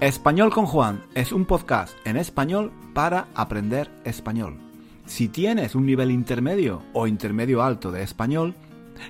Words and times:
Español 0.00 0.50
con 0.52 0.64
Juan 0.64 1.02
es 1.16 1.32
un 1.32 1.44
podcast 1.44 1.92
en 2.06 2.16
español 2.16 2.70
para 2.94 3.26
aprender 3.34 3.90
español. 4.04 4.56
Si 5.06 5.26
tienes 5.26 5.74
un 5.74 5.86
nivel 5.86 6.12
intermedio 6.12 6.82
o 6.92 7.08
intermedio 7.08 7.64
alto 7.64 7.90
de 7.90 8.04
español, 8.04 8.54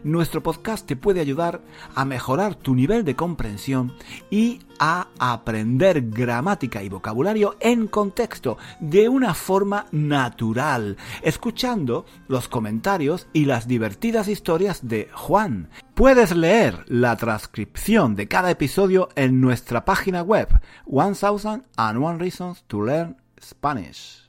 nuestro 0.05 0.43
podcast 0.43 0.87
te 0.87 0.97
puede 0.97 1.21
ayudar 1.21 1.61
a 1.95 2.05
mejorar 2.05 2.55
tu 2.55 2.75
nivel 2.75 3.05
de 3.05 3.17
comprensión 3.17 3.93
y 4.31 4.61
a 4.79 5.09
aprender 5.19 6.11
gramática 6.11 6.83
y 6.83 6.89
vocabulario 6.89 7.57
en 7.61 7.89
contexto 7.89 8.59
de 8.81 9.09
una 9.09 9.35
forma 9.35 9.87
natural, 9.93 10.97
escuchando 11.23 12.07
los 12.29 12.49
comentarios 12.49 13.27
y 13.33 13.45
las 13.45 13.67
divertidas 13.67 14.29
historias 14.29 14.87
de 14.87 15.09
Juan. 15.13 15.69
Puedes 15.95 16.35
leer 16.35 16.85
la 16.87 17.17
transcripción 17.17 18.15
de 18.15 18.29
cada 18.29 18.51
episodio 18.51 19.09
en 19.17 19.41
nuestra 19.41 19.85
página 19.85 20.23
web 20.23 20.49
1001 20.87 22.19
Reasons 22.19 22.65
to 22.67 22.83
Learn 22.83 23.17
Spanish. 23.41 24.29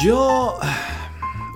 Yo, 0.00 0.56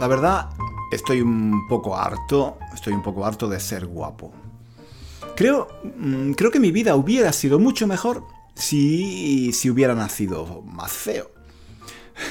la 0.00 0.08
verdad, 0.08 0.50
estoy 0.90 1.20
un 1.20 1.68
poco 1.68 1.96
harto, 1.96 2.58
estoy 2.74 2.92
un 2.92 3.02
poco 3.02 3.24
harto 3.24 3.48
de 3.48 3.60
ser 3.60 3.86
guapo. 3.86 4.32
Creo, 5.36 5.68
mm, 5.96 6.32
creo 6.32 6.50
que 6.50 6.58
mi 6.58 6.72
vida 6.72 6.96
hubiera 6.96 7.32
sido 7.32 7.60
mucho 7.60 7.86
mejor 7.86 8.24
si, 8.54 9.52
si 9.52 9.70
hubiera 9.70 9.94
nacido 9.94 10.62
más 10.62 10.90
feo. 10.90 11.30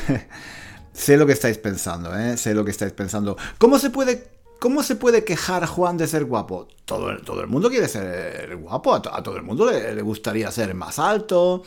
sé 0.94 1.16
lo 1.16 1.26
que 1.26 1.32
estáis 1.32 1.58
pensando, 1.58 2.14
¿eh? 2.18 2.36
Sé 2.36 2.54
lo 2.54 2.66
que 2.66 2.72
estáis 2.72 2.92
pensando. 2.92 3.38
¿Cómo 3.58 3.80
se 3.80 3.90
puede, 3.90 4.32
cómo 4.60 4.84
se 4.84 4.98
puede 4.98 5.24
quejar 5.24 5.66
Juan 5.66 5.96
de 5.96 6.08
ser 6.08 6.26
guapo? 6.26 6.68
Todo, 6.84 7.10
el 7.10 7.48
mundo 7.48 7.70
quiere 7.70 7.88
ser 7.88 8.58
guapo, 8.58 8.96
a, 8.96 9.02
todo 9.02 9.38
el 9.38 9.44
mundo 9.44 9.72
le, 9.72 10.02
gustaría 10.02 10.52
ser 10.52 10.76
más 10.76 11.00
alto, 11.00 11.64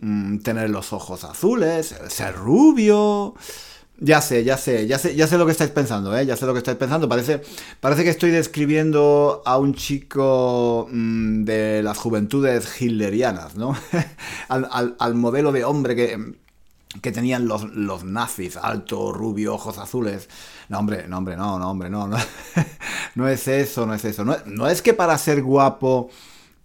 mm, 0.00 0.38
tener 0.38 0.70
los 0.70 0.92
ojos 0.92 1.24
azules, 1.24 1.96
ser 2.06 2.36
rubio. 2.36 3.34
Ya 4.00 4.20
sé, 4.20 4.44
ya 4.44 4.56
sé, 4.56 4.86
ya 4.86 4.96
sé, 4.96 5.16
ya 5.16 5.26
sé 5.26 5.36
lo 5.38 5.44
que 5.44 5.50
estáis 5.50 5.72
pensando, 5.72 6.16
¿eh? 6.16 6.24
Ya 6.24 6.36
sé 6.36 6.46
lo 6.46 6.52
que 6.52 6.58
estáis 6.58 6.76
pensando. 6.78 7.08
Parece, 7.08 7.42
parece 7.80 8.04
que 8.04 8.10
estoy 8.10 8.30
describiendo 8.30 9.42
a 9.44 9.58
un 9.58 9.74
chico 9.74 10.88
mm, 10.88 11.42
de 11.42 11.82
las 11.82 11.98
juventudes 11.98 12.80
hitlerianas, 12.80 13.56
¿no? 13.56 13.76
al, 14.48 15.14
modelo 15.16 15.50
de 15.50 15.64
hombre 15.64 15.96
que, 15.96 16.34
que 17.02 17.10
tenían 17.10 17.48
los, 17.48 17.64
los, 17.74 18.04
nazis, 18.04 18.56
alto, 18.56 19.12
rubio, 19.12 19.54
ojos 19.54 19.78
azules. 19.78 20.28
No, 20.68 20.78
hombre, 20.78 21.08
no, 21.08 21.18
hombre, 21.18 21.36
no, 21.36 21.58
no, 21.58 21.68
hombre, 21.68 21.90
no, 21.90 22.06
no. 23.16 23.28
es 23.28 23.48
eso, 23.48 23.84
no 23.84 23.94
es 23.94 24.04
eso. 24.04 24.24
No, 24.24 24.36
no 24.46 24.68
es 24.68 24.80
que 24.80 24.94
para 24.94 25.18
ser 25.18 25.42
guapo 25.42 26.08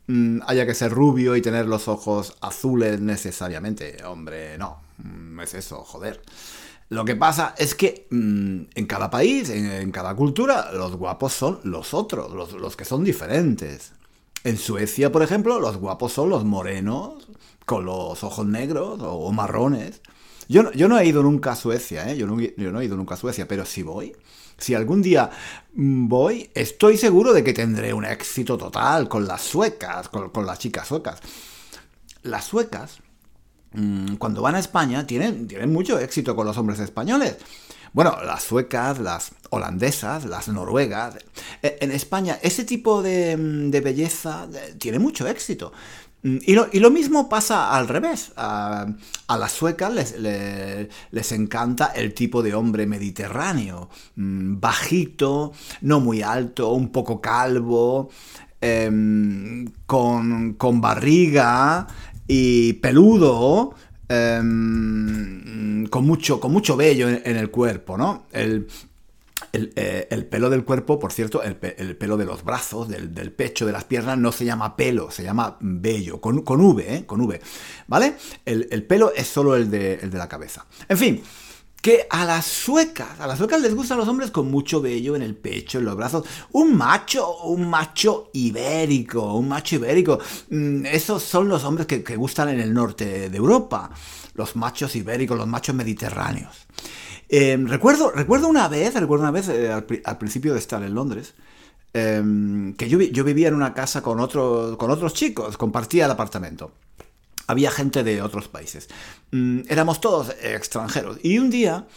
mm, 0.06 0.42
haya 0.46 0.68
que 0.68 0.76
ser 0.76 0.92
rubio 0.92 1.36
y 1.36 1.42
tener 1.42 1.66
los 1.66 1.88
ojos 1.88 2.36
azules 2.42 3.02
necesariamente. 3.02 4.04
Hombre, 4.06 4.56
no, 4.60 4.78
no 5.04 5.42
es 5.42 5.56
eso, 5.56 5.84
joder. 5.84 6.22
Lo 6.94 7.06
que 7.06 7.16
pasa 7.16 7.56
es 7.58 7.74
que 7.74 8.06
mm, 8.12 8.62
en 8.76 8.86
cada 8.86 9.10
país, 9.10 9.50
en, 9.50 9.92
cada 9.92 10.16
cultura, 10.16 10.72
los 10.74 10.96
guapos 10.96 11.34
son 11.34 11.60
los 11.64 11.96
otros, 11.96 12.54
los, 12.54 12.76
que 12.76 12.86
son 12.86 13.04
diferentes. 13.04 13.94
En 14.44 14.58
Suecia, 14.58 15.12
por 15.12 15.24
ejemplo, 15.24 15.60
los 15.60 15.78
guapos 15.78 16.14
son 16.14 16.30
los 16.30 16.46
morenos, 16.46 17.28
con 17.66 17.86
los 17.86 18.24
ojos 18.24 18.46
negros 18.46 19.00
o, 19.02 19.32
marrones. 19.32 20.02
Yo, 20.48 20.72
yo, 20.74 20.88
no 20.88 21.00
he 21.00 21.08
ido 21.08 21.24
nunca 21.24 21.54
a 21.54 21.56
Suecia, 21.56 22.12
¿eh? 22.12 22.16
yo, 22.16 22.28
no, 22.28 22.40
yo 22.40 22.72
no 22.72 22.80
he 22.80 22.86
ido 22.86 22.96
nunca 22.96 23.16
a 23.16 23.18
Suecia, 23.18 23.48
pero 23.48 23.66
si 23.66 23.82
voy, 23.82 24.16
si 24.60 24.76
algún 24.76 25.02
día 25.02 25.32
mm, 25.74 26.08
voy, 26.08 26.52
estoy 26.54 26.98
seguro 26.98 27.34
de 27.34 27.44
que 27.44 27.54
tendré 27.54 27.92
un 27.92 28.06
éxito 28.06 28.56
total 28.56 29.10
con 29.10 29.26
las 29.26 29.42
suecas, 29.42 30.10
con, 30.10 30.30
con 30.30 30.46
las 30.46 30.60
chicas 30.60 30.88
suecas. 30.88 31.22
Las 32.22 32.46
suecas 32.46 33.00
cuando 34.20 34.42
van 34.42 34.56
a 34.56 34.60
España 34.60 35.06
tienen, 35.08 35.48
tienen 35.48 35.72
mucho 35.72 36.00
éxito 36.00 36.36
con 36.36 36.46
los 36.46 36.58
hombres 36.58 36.80
españoles. 36.80 37.38
Bueno, 37.94 38.18
las 38.26 38.42
suecas, 38.42 38.98
las 38.98 39.32
holandesas, 39.52 40.26
las 40.26 40.48
noruegas. 40.48 41.16
E, 41.62 41.78
en 41.80 41.92
España 41.92 42.40
ese 42.42 42.66
tipo 42.66 43.04
de, 43.04 43.38
mm, 43.38 43.70
belleza 43.84 44.48
tiene 44.80 44.98
mucho 44.98 45.28
éxito. 45.28 45.72
Mm, 46.24 46.38
y 46.42 46.80
lo, 46.80 46.90
mismo 46.90 47.30
pasa 47.30 47.72
al 47.72 47.88
revés. 47.88 48.32
A, 48.36 48.88
las 49.30 49.52
suecas 49.52 49.94
les, 49.94 50.20
les, 51.12 51.32
encanta 51.32 51.88
el 51.96 52.14
tipo 52.16 52.42
de 52.42 52.56
hombre 52.56 52.88
mediterráneo. 52.88 53.90
Bajito, 54.16 55.54
no 55.82 56.00
muy 56.00 56.24
alto, 56.24 56.72
un 56.74 56.92
poco 56.92 57.22
calvo, 57.22 58.10
em, 58.60 59.68
con, 59.86 60.54
con 60.54 60.82
barriga 60.82 61.88
y 62.36 62.74
peludo, 62.74 63.76
em, 64.10 65.86
con, 65.86 66.04
mucho, 66.04 66.40
con 66.40 66.52
mucho 66.52 66.76
vello 66.76 67.08
en, 67.08 67.38
el 67.38 67.52
cuerpo, 67.52 67.96
¿no? 67.96 68.26
El, 68.32 68.68
eh, 69.54 70.28
pelo 70.32 70.50
del 70.50 70.64
cuerpo, 70.64 70.98
por 70.98 71.14
cierto, 71.14 71.44
el, 71.44 71.56
pelo 71.56 72.18
de 72.18 72.26
los 72.26 72.44
brazos, 72.44 72.90
del, 72.90 73.32
pecho, 73.32 73.68
de 73.68 73.72
las 73.72 73.84
piernas, 73.84 74.18
no 74.18 74.32
se 74.32 74.46
llama 74.46 74.76
pelo, 74.76 75.12
se 75.12 75.22
llama 75.22 75.58
vello, 75.60 76.20
con, 76.20 76.42
con 76.42 76.60
V, 76.60 76.96
¿eh? 76.96 77.06
Con 77.06 77.22
V, 77.22 77.40
¿vale? 77.86 78.16
El, 78.46 78.84
pelo 78.84 79.14
es 79.16 79.28
solo 79.28 79.56
el 79.56 79.70
de, 79.70 80.00
el 80.02 80.10
de 80.10 80.18
la 80.18 80.28
cabeza. 80.28 80.66
En 80.90 80.98
fin, 80.98 81.22
que 81.84 82.08
a 82.10 82.24
las 82.24 82.46
suecas, 82.46 83.20
a 83.20 83.28
las 83.28 83.38
suecas 83.38 83.60
les 83.60 83.76
gustan 83.76 83.98
los 83.98 84.08
hombres 84.08 84.32
con 84.32 84.50
mucho 84.50 84.80
vello 84.80 85.18
en 85.18 85.22
el 85.22 85.36
pecho, 85.36 85.80
en 85.80 85.86
los 85.86 85.98
brazos. 85.98 86.26
Un 86.54 86.78
macho, 86.78 87.44
un 87.44 87.70
macho 87.70 88.30
ibérico, 88.32 89.34
un 89.34 89.50
macho 89.50 89.76
ibérico. 89.76 90.18
Mm, 90.50 90.86
esos 90.86 91.22
son 91.22 91.50
los 91.50 91.66
hombres 91.66 91.86
que, 91.86 92.16
gustan 92.16 92.48
en 92.48 92.62
el 92.62 92.74
norte 92.74 93.30
de 93.30 93.38
Europa. 93.38 93.92
Los 94.36 94.56
machos 94.56 94.96
ibéricos, 94.96 95.38
los 95.38 95.46
machos 95.46 95.76
mediterráneos. 95.76 96.56
Em, 97.28 97.68
recuerdo, 97.68 98.12
recuerdo 98.12 98.48
una 98.48 98.70
vez, 98.70 98.94
recuerdo 98.94 99.24
una 99.24 99.32
vez 99.32 99.50
eh, 99.50 99.70
al, 99.70 100.18
principio 100.18 100.54
de 100.54 100.60
estar 100.60 100.82
en 100.84 100.96
Londres, 100.96 101.34
em, 101.92 102.76
que 102.76 102.88
yo, 102.88 102.98
yo, 103.02 103.26
vivía 103.26 103.50
en 103.50 103.56
una 103.56 103.74
casa 103.74 104.02
con, 104.02 104.26
con 104.26 104.90
otros 104.90 105.14
chicos, 105.14 105.58
compartía 105.58 106.06
el 106.06 106.12
apartamento 106.12 106.72
había 107.48 107.72
gente 107.72 108.04
de 108.04 108.22
otros 108.22 108.48
países. 108.48 108.90
Mm, 109.32 109.62
éramos 109.70 110.02
todos 110.02 110.36
extranjeros. 110.42 111.18
Y 111.24 111.40
un 111.40 111.50
día, 111.50 111.88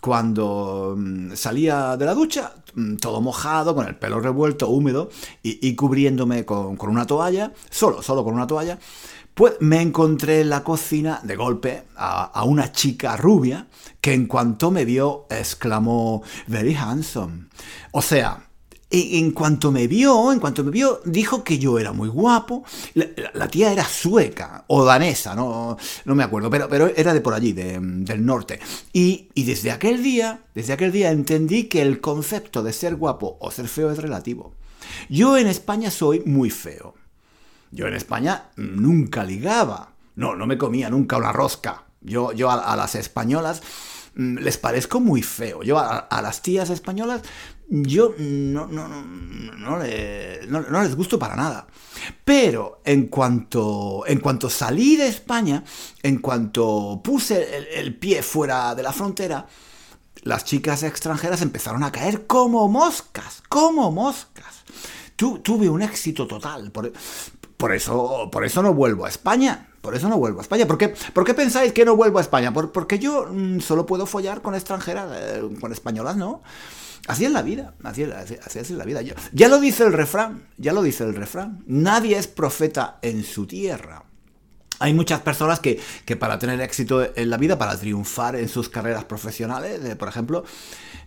cuando 0.00 0.94
mm, 0.96 1.32
salía 1.34 1.96
de 1.96 2.04
la 2.04 2.14
ducha, 2.14 2.54
mm, 2.74 2.96
todo 2.96 3.20
mojado, 3.20 3.74
con 3.74 3.86
el 3.86 3.96
pelo 3.96 4.20
revuelto, 4.20 4.68
húmedo, 4.68 5.10
y, 5.42 5.74
cubriéndome 5.74 6.44
con, 6.44 6.78
una 6.80 7.06
toalla, 7.06 7.52
solo, 7.70 8.02
solo 8.02 8.24
con 8.24 8.34
una 8.34 8.46
toalla, 8.46 8.78
pues 9.34 9.54
me 9.60 9.82
encontré 9.82 10.40
en 10.40 10.50
la 10.50 10.64
cocina 10.64 11.20
de 11.22 11.36
golpe 11.36 11.84
a, 11.96 12.24
a, 12.24 12.44
una 12.44 12.72
chica 12.72 13.16
rubia 13.18 13.68
que 14.00 14.14
en 14.14 14.26
cuanto 14.26 14.70
me 14.70 14.86
vio 14.86 15.26
exclamó, 15.28 16.22
very 16.46 16.74
handsome. 16.74 17.48
O 17.92 18.00
sea, 18.00 18.46
en 18.90 19.32
cuanto 19.32 19.72
me 19.72 19.88
vio, 19.88 20.32
en 20.32 20.38
cuanto 20.38 20.62
me 20.62 20.70
vio, 20.70 21.00
dijo 21.04 21.42
que 21.42 21.58
yo 21.58 21.78
era 21.78 21.92
muy 21.92 22.08
guapo. 22.08 22.64
La, 22.94 23.48
tía 23.48 23.72
era 23.72 23.84
sueca 23.84 24.64
o 24.68 24.84
danesa, 24.84 25.34
no, 25.34 25.76
no 26.04 26.14
me 26.14 26.22
acuerdo, 26.22 26.50
pero, 26.50 26.68
pero 26.68 26.86
era 26.94 27.12
de 27.12 27.20
por 27.20 27.34
allí, 27.34 27.52
del 27.52 28.24
norte. 28.24 28.60
Y, 28.92 29.28
y, 29.34 29.44
desde 29.44 29.70
aquel 29.70 30.02
día, 30.02 30.40
desde 30.54 30.72
aquel 30.72 30.92
día 30.92 31.10
entendí 31.10 31.64
que 31.64 31.82
el 31.82 32.00
concepto 32.00 32.62
de 32.62 32.72
ser 32.72 32.96
guapo 32.96 33.36
o 33.40 33.50
ser 33.50 33.68
feo 33.68 33.90
es 33.90 33.98
relativo. 33.98 34.54
Yo 35.08 35.36
en 35.36 35.48
España 35.48 35.90
soy 35.90 36.20
muy 36.24 36.50
feo. 36.50 36.94
Yo 37.72 37.88
en 37.88 37.94
España 37.94 38.50
nunca 38.56 39.24
ligaba. 39.24 39.94
No, 40.14 40.36
no 40.36 40.46
me 40.46 40.58
comía 40.58 40.88
nunca 40.90 41.16
una 41.16 41.32
rosca. 41.32 41.84
Yo, 42.00 42.32
yo 42.32 42.50
a 42.50 42.76
las 42.76 42.94
españolas 42.94 43.62
Mm, 44.16 44.38
les 44.38 44.56
parezco 44.56 44.98
muy 44.98 45.22
feo. 45.22 45.62
Yo 45.62 45.78
a, 45.78 46.22
las 46.22 46.40
tías 46.40 46.70
españolas, 46.70 47.20
yo 47.68 48.14
no, 48.18 48.66
no, 48.66 48.88
no, 48.88 49.78
les 50.82 50.96
gusto 50.96 51.18
para 51.18 51.36
nada. 51.36 51.66
Pero 52.24 52.80
en 52.84 53.06
cuanto, 53.08 54.04
en 54.06 54.20
cuanto 54.20 54.48
salí 54.48 54.96
de 54.96 55.08
España, 55.08 55.64
en 56.02 56.18
cuanto 56.18 57.00
puse 57.02 57.80
el, 57.80 57.96
pie 57.96 58.22
fuera 58.22 58.74
de 58.74 58.82
la 58.82 58.92
frontera, 58.92 59.46
las 60.22 60.44
chicas 60.44 60.82
extranjeras 60.82 61.42
empezaron 61.42 61.82
a 61.82 61.92
caer 61.92 62.26
como 62.26 62.68
moscas, 62.68 63.42
como 63.48 63.90
moscas. 63.90 64.64
tuve 65.16 65.68
un 65.68 65.82
éxito 65.82 66.26
total. 66.26 66.70
Por, 66.70 66.92
por, 67.56 67.74
eso, 67.74 68.28
por 68.30 68.44
eso 68.44 68.62
no 68.62 68.74
vuelvo 68.74 69.06
a 69.06 69.08
España. 69.08 69.70
Por 69.80 69.94
eso 69.94 70.08
no 70.08 70.18
vuelvo 70.18 70.40
a 70.40 70.42
España. 70.42 70.66
¿Por 70.66 70.78
qué, 70.78 70.88
¿Por 70.88 71.24
qué 71.24 71.32
pensáis 71.32 71.72
que 71.72 71.84
no 71.84 71.94
vuelvo 71.96 72.18
a 72.18 72.20
España? 72.20 72.52
porque 72.52 72.98
yo 72.98 73.28
mm, 73.30 73.60
solo 73.60 73.86
puedo 73.86 74.04
follar 74.04 74.42
con 74.42 74.54
extranjeras, 74.54 75.08
eh, 75.14 75.48
con 75.60 75.72
españolas 75.72 76.16
no. 76.16 76.42
Así 77.06 77.24
es 77.24 77.30
la 77.30 77.42
vida, 77.42 77.74
así 77.84 78.02
es, 78.02 78.70
la 78.70 78.84
vida. 78.84 79.00
ya 79.32 79.48
lo 79.48 79.60
dice 79.60 79.84
el 79.84 79.92
refrán, 79.92 80.48
ya 80.56 80.72
lo 80.72 80.82
dice 80.82 81.04
el 81.04 81.14
refrán. 81.14 81.62
Nadie 81.66 82.18
es 82.18 82.26
profeta 82.26 82.98
en 83.02 83.22
su 83.22 83.46
tierra. 83.46 84.04
hay 84.78 84.92
muchas 84.92 85.20
personas 85.20 85.60
que, 85.60 85.80
para 86.18 86.38
tener 86.38 86.60
éxito 86.60 87.16
en 87.16 87.30
la 87.30 87.36
vida, 87.36 87.56
para 87.58 87.76
triunfar 87.78 88.36
en 88.36 88.48
sus 88.48 88.68
carreras 88.68 89.04
profesionales, 89.04 89.84
eh, 89.84 89.96
por 89.96 90.08
ejemplo, 90.08 90.44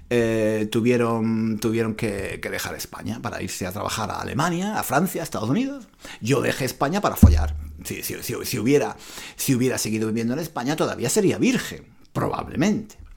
eh, 0.09 0.67
tuvieron, 0.71 1.59
tuvieron 1.59 1.95
que, 1.95 2.39
dejar 2.41 2.75
España 2.75 3.19
para 3.21 3.41
irse 3.43 3.67
a 3.67 3.71
trabajar 3.71 4.09
a 4.09 4.21
Alemania, 4.21 4.79
a 4.79 4.83
Francia, 4.83 5.21
a 5.21 5.23
Estados 5.23 5.49
Unidos. 5.49 5.87
Yo 6.21 6.41
dejé 6.41 6.63
España 6.65 7.01
para 7.01 7.17
follar. 7.17 7.55
Si, 7.83 8.03
si, 8.03 8.57
hubiera, 8.57 8.95
si 9.35 9.53
hubiera 9.53 9.77
seguido 9.77 10.07
viviendo 10.07 10.33
en 10.33 10.39
España, 10.39 10.75
todavía 10.75 11.09
sería 11.09 11.37
virgen, 11.37 11.85
probablemente. 12.13 13.08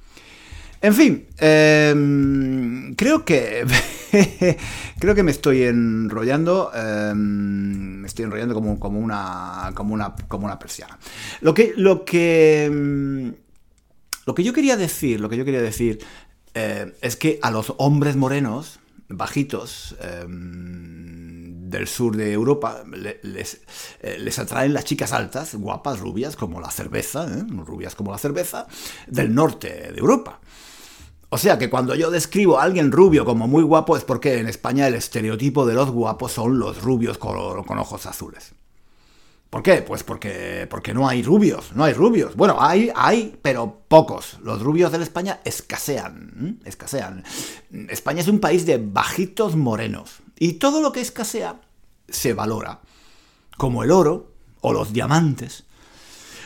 En 0.83 0.95
fin, 0.95 1.29
em, 1.39 2.95
creo 2.97 3.25
que 3.25 3.65
creo 4.99 5.15
que 5.15 5.23
me 5.23 5.31
estoy 5.31 5.63
enrollando, 5.63 6.73
em, 6.75 8.01
me 8.01 8.07
estoy 8.09 8.25
enrollando 8.25 8.55
como, 8.55 8.99
una, 8.99 9.71
como, 9.75 9.95
una, 9.95 10.15
como 10.27 10.47
una 10.47 10.59
persiana. 10.59 10.99
Lo 11.41 11.55
que, 11.55 11.73
lo 11.77 12.05
que, 12.05 12.65
em, 12.65 13.33
lo 14.27 14.35
que 14.35 14.43
yo 14.43 14.53
quería 14.53 14.77
decir, 14.77 15.21
lo 15.21 15.29
que 15.29 15.37
yo 15.37 15.45
quería 15.45 15.63
decir 15.63 16.01
eh, 16.55 16.93
es 17.01 17.15
que 17.15 17.39
a 17.43 17.53
los 17.53 17.75
hombres 17.79 18.17
morenos, 18.17 18.81
bajitos, 19.09 19.95
del 21.73 21.89
sur 21.89 22.17
de 22.17 22.33
Europa 22.33 22.85
les, 23.23 23.61
eh, 24.01 24.19
les, 24.19 24.39
atraen 24.39 24.75
las 24.75 24.85
chicas 24.85 25.13
altas, 25.13 25.55
guapas, 25.55 25.99
rubias, 25.99 26.37
como 26.37 26.61
la 26.61 26.71
cerveza, 26.71 27.27
¿eh? 27.27 27.45
rubias 27.49 27.95
como 27.95 28.13
la 28.13 28.19
cerveza, 28.19 28.67
del 29.09 29.35
norte 29.35 29.91
de 29.93 29.99
Europa. 29.99 30.41
O 31.35 31.39
sea 31.39 31.57
que 31.57 31.71
cuando 31.71 31.95
yo 31.95 32.11
describo 32.11 32.59
a 32.59 32.63
alguien 32.63 32.93
rubio 32.93 33.25
como 33.25 33.49
muy 33.49 33.63
guapo 33.63 33.97
es 33.97 34.05
porque 34.05 34.39
en 34.39 34.49
España 34.49 34.87
el 34.87 34.95
estereotipo 34.95 35.65
de 35.65 35.73
los 35.73 35.91
guapos 35.91 36.33
son 36.33 36.59
los 36.59 36.83
rubios 36.83 37.17
con, 37.17 37.39
ojos 37.79 38.05
azules. 38.05 38.53
¿Por 39.49 39.63
qué? 39.63 39.81
Pues 39.81 40.05
porque, 40.05 40.67
porque 40.69 40.93
no 40.93 41.09
hay 41.09 41.23
rubios, 41.23 41.73
no 41.75 41.85
hay 41.85 41.95
rubios. 41.95 42.37
Bueno, 42.37 42.59
hay, 42.61 42.93
hay, 42.95 43.35
pero 43.41 43.81
pocos. 43.89 44.41
Los 44.43 44.61
rubios 44.61 44.93
de 44.93 45.03
España 45.03 45.41
escasean, 45.43 46.61
escasean. 46.67 47.25
España 47.89 48.21
es 48.21 48.29
un 48.29 48.39
país 48.39 48.67
de 48.67 48.77
bajitos 48.77 49.57
morenos. 49.57 50.17
Y 50.39 50.55
todo 50.55 50.83
lo 50.83 50.93
que 50.93 51.01
escasea 51.01 51.63
se 52.11 52.35
valora. 52.35 52.81
Como 53.57 53.85
el 53.85 53.91
oro 53.91 54.35
o 54.61 54.75
los 54.75 54.93
diamantes 54.93 55.65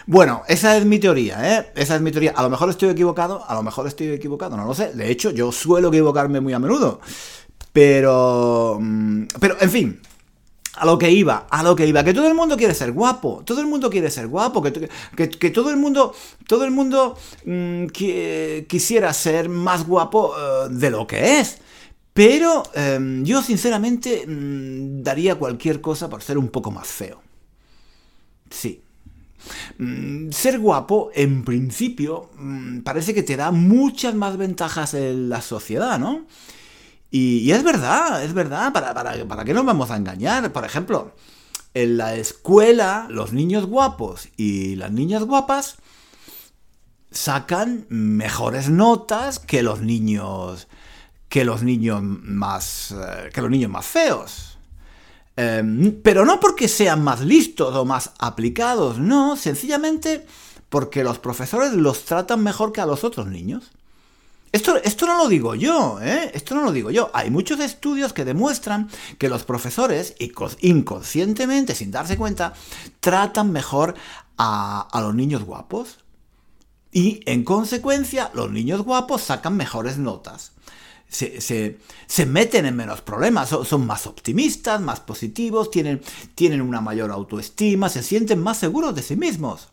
bueno, 0.07 0.43
esa 0.47 0.77
es 0.77 0.85
mi 0.85 0.99
teoría, 1.01 1.59
¿eh? 1.59 1.73
Esa 1.75 1.97
es 1.97 2.01
mi 2.01 2.13
teoría. 2.13 2.33
A 2.37 2.43
lo 2.43 2.51
mejor 2.51 2.71
estoy 2.71 2.89
equivocado, 2.91 3.45
a 3.49 3.55
lo 3.55 3.63
mejor 3.63 3.89
estoy 3.89 4.09
equivocado, 4.09 4.57
no 4.57 4.65
lo 4.65 4.75
sé. 4.75 4.93
De 4.93 5.11
hecho, 5.11 5.31
yo 5.31 5.51
suelo 5.51 5.89
equivocarme 5.89 6.41
muy 6.41 6.53
a 6.53 6.59
menudo. 6.59 7.01
Pero... 7.73 8.79
Mm, 8.81 9.25
pero, 9.41 9.57
en 9.61 9.71
fin, 9.71 10.01
a 10.77 10.87
lo 10.87 10.99
que 10.99 11.11
iba, 11.11 11.47
a 11.51 11.63
lo 11.63 11.75
que 11.75 11.87
iba, 11.87 12.05
que 12.05 12.15
todo 12.15 12.29
el 12.29 12.35
mundo 12.35 12.57
quiere 12.57 12.75
ser 12.75 12.93
guapo, 12.93 13.43
todo 13.45 13.61
el 13.61 13.67
mundo 13.67 13.91
quiere 13.91 14.11
ser 14.11 14.29
guapo, 14.29 14.63
que, 14.63 15.51
todo 15.51 15.71
el 15.71 15.77
mundo, 15.77 16.15
todo 16.47 16.65
el 16.65 16.71
mundo 16.71 17.17
mm, 17.45 17.87
quisiera 18.67 19.13
ser 19.13 19.49
más 19.49 19.87
guapo 19.87 20.35
eh, 20.37 20.69
de 20.71 20.91
lo 20.91 21.07
que 21.07 21.41
es. 21.41 21.59
Pero 22.13 22.63
em, 22.75 23.25
yo 23.25 23.43
sinceramente 23.43 24.25
mm, 24.27 25.03
daría 25.03 25.35
cualquier 25.35 25.81
cosa 25.81 26.09
por 26.09 26.23
ser 26.23 26.39
un 26.39 26.49
poco 26.49 26.71
más 26.71 26.87
feo. 26.87 27.21
Sí, 28.49 28.83
ser 30.31 30.59
guapo, 30.59 31.11
en 31.15 31.45
principio, 31.45 32.31
mm, 32.39 32.81
parece 32.81 33.15
que 33.15 33.23
te 33.23 33.37
da 33.37 33.51
muchas 33.51 34.15
más 34.15 34.37
ventajas 34.37 34.95
en 34.95 35.29
la 35.29 35.41
sociedad, 35.41 35.99
¿no? 35.99 36.27
Y, 37.11 37.51
es 37.51 37.63
verdad, 37.63 38.23
es 38.25 38.35
verdad, 38.35 38.73
¿para, 38.73 38.93
para, 38.93 39.45
qué 39.45 39.55
nos 39.55 39.65
vamos 39.65 39.91
a 39.91 39.97
engañar? 39.97 40.53
Por 40.53 40.65
ejemplo, 40.65 41.15
en 41.73 41.97
la 41.97 42.15
escuela, 42.15 43.07
los 43.11 43.33
niños 43.33 43.67
guapos 43.67 44.29
y 44.37 44.77
las 44.77 44.91
niñas 44.93 45.23
guapas 45.23 45.77
sacan 47.11 47.87
mejores 47.89 48.69
notas 48.69 49.39
que 49.39 49.63
los 49.63 49.81
niños 49.81 50.69
que 51.29 51.45
los 51.45 51.63
niños 51.63 52.03
más 52.03 52.93
eh, 52.93 53.31
que 53.33 53.41
los 53.41 53.51
niños 53.51 53.71
más 53.71 53.87
feos. 53.87 54.56
Em, 55.37 56.01
pero 56.03 56.25
no 56.25 56.41
porque 56.41 56.67
sean 56.67 57.05
más 57.05 57.21
listos 57.21 57.75
o 57.77 57.85
más 57.85 58.13
aplicados, 58.19 58.99
no, 58.99 59.37
sencillamente 59.37 60.27
porque 60.71 61.05
los 61.05 61.19
profesores 61.19 61.75
los 61.75 62.07
tratan 62.07 62.43
mejor 62.43 62.73
que 62.73 62.81
a 62.81 62.87
los 62.87 63.05
otros 63.05 63.27
niños. 63.27 63.71
Esto, 64.53 64.77
esto, 64.83 65.07
no 65.07 65.19
lo 65.19 65.29
digo 65.29 65.55
yo, 65.55 65.99
¿eh? 66.01 66.31
Esto 66.33 66.55
no 66.55 66.63
lo 66.63 66.73
digo 66.73 66.91
yo. 66.91 67.11
Hay 67.13 67.31
muchos 67.31 67.61
estudios 67.61 68.15
que 68.15 68.25
demuestran 68.25 68.89
que 69.19 69.29
los 69.29 69.45
profesores, 69.45 70.15
inconscientemente, 70.61 71.75
sin 71.75 71.91
darse 71.91 72.17
cuenta, 72.17 72.55
tratan 73.01 73.53
mejor 73.53 73.95
a, 74.39 74.89
a 74.91 75.01
los 75.03 75.15
niños 75.15 75.45
guapos. 75.45 75.99
Y, 76.91 77.21
en 77.27 77.45
consecuencia, 77.45 78.31
los 78.33 78.51
niños 78.51 78.81
guapos 78.83 79.21
sacan 79.21 79.57
mejores 79.59 79.99
notas 79.99 80.53
se, 81.09 82.27
meten 82.27 82.67
en 82.67 82.77
menos 82.77 83.01
problemas, 83.01 83.49
son, 83.49 83.87
más 83.87 84.07
optimistas, 84.07 84.81
más 84.81 85.01
positivos, 85.01 85.71
tienen, 85.71 86.01
tienen 86.35 86.61
una 86.61 86.81
mayor 86.81 87.11
autoestima, 87.11 87.89
se 87.89 88.03
sienten 88.03 88.43
más 88.43 88.59
seguros 88.59 88.95
de 88.95 89.03
sí 89.03 89.17
mismos. 89.17 89.69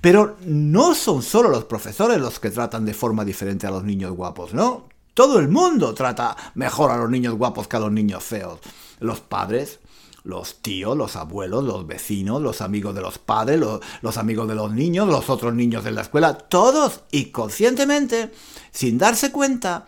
Pero 0.00 0.36
no 0.44 0.94
son 0.94 1.22
solo 1.22 1.48
los 1.50 1.64
profesores 1.64 2.18
los 2.18 2.40
que 2.40 2.50
tratan 2.50 2.84
de 2.84 2.94
forma 2.94 3.24
diferente 3.24 3.66
a 3.66 3.70
los 3.70 3.84
niños 3.84 4.12
guapos, 4.12 4.52
¿no? 4.52 4.88
Todo 5.14 5.38
el 5.38 5.48
mundo 5.48 5.94
trata 5.94 6.36
mejor 6.54 6.90
a 6.90 6.96
los 6.96 7.10
niños 7.10 7.34
guapos 7.34 7.68
que 7.68 7.76
a 7.76 7.80
los 7.80 7.92
niños 7.92 8.24
feos. 8.24 8.60
Los 9.00 9.20
padres, 9.20 9.80
los 10.24 10.62
tíos, 10.62 10.96
los 10.96 11.16
abuelos, 11.16 11.64
los 11.64 11.86
vecinos, 11.86 12.40
los 12.40 12.60
amigos 12.60 12.94
de 12.94 13.00
los 13.00 13.18
padres, 13.18 13.58
los, 13.58 13.80
los, 14.02 14.16
amigos 14.16 14.48
de 14.48 14.54
los 14.54 14.72
niños, 14.72 15.08
los 15.08 15.28
otros 15.30 15.54
niños 15.54 15.84
de 15.84 15.90
la 15.90 16.02
escuela, 16.02 16.34
todos 16.34 17.00
y 17.10 17.26
conscientemente, 17.26 18.32
sin 18.70 18.98
darse 18.98 19.32
cuenta, 19.32 19.86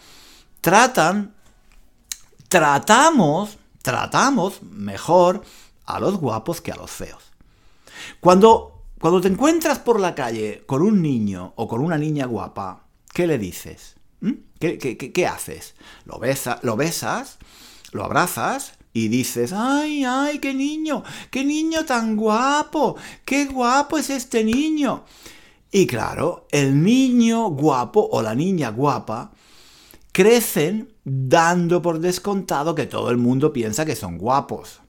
tratan, 0.61 1.35
tratamos, 2.49 3.59
tratamos 3.83 4.63
mejor 4.63 5.43
a 5.87 6.01
los 6.01 6.19
guapos 6.19 6.61
que 6.61 6.73
a 6.73 6.77
los 6.77 6.91
feos. 6.91 7.23
Cuando, 8.21 8.85
cuando 9.01 9.21
te 9.21 9.29
encuentras 9.29 9.79
por 9.79 10.01
la 10.01 10.15
calle 10.15 10.63
con 10.67 10.83
un 10.83 11.03
niño 11.03 11.53
o 11.57 11.67
con 11.69 11.81
una 11.81 11.99
niña 11.99 12.27
guapa, 12.27 12.85
¿qué 13.13 13.27
le 13.27 13.39
dices? 13.39 13.97
¿Mm? 14.21 14.33
¿Qué, 14.59 14.79
qué, 14.79 15.27
haces? 15.27 15.75
¿Lo, 16.05 16.19
besa, 16.19 16.59
¿Lo 16.63 16.77
besas? 16.77 17.39
¿Lo 17.93 18.05
abrazas? 18.05 18.75
Y 18.93 19.09
dices, 19.09 19.53
ay, 19.53 20.05
ay, 20.05 20.41
qué 20.41 20.53
niño, 20.53 21.05
qué 21.31 21.45
niño 21.45 21.85
tan 21.85 22.17
guapo, 22.17 22.97
qué 23.25 23.47
guapo 23.47 23.99
es 23.99 24.11
este 24.11 24.45
niño. 24.45 25.05
Y 25.71 25.87
claro, 25.87 26.49
el 26.51 26.83
niño 26.83 27.51
guapo 27.51 28.09
o 28.11 28.21
la 28.21 28.35
niña 28.35 28.71
guapa 28.71 29.31
crecen 30.13 30.93
dando 31.05 31.83
por 31.83 32.01
descontado 32.01 32.75
que 32.75 32.87
todo 32.87 33.11
el 33.11 33.17
mundo 33.17 33.53
piensa 33.53 33.85
que 33.85 33.97
son 33.97 34.19
guapos. 34.19 34.81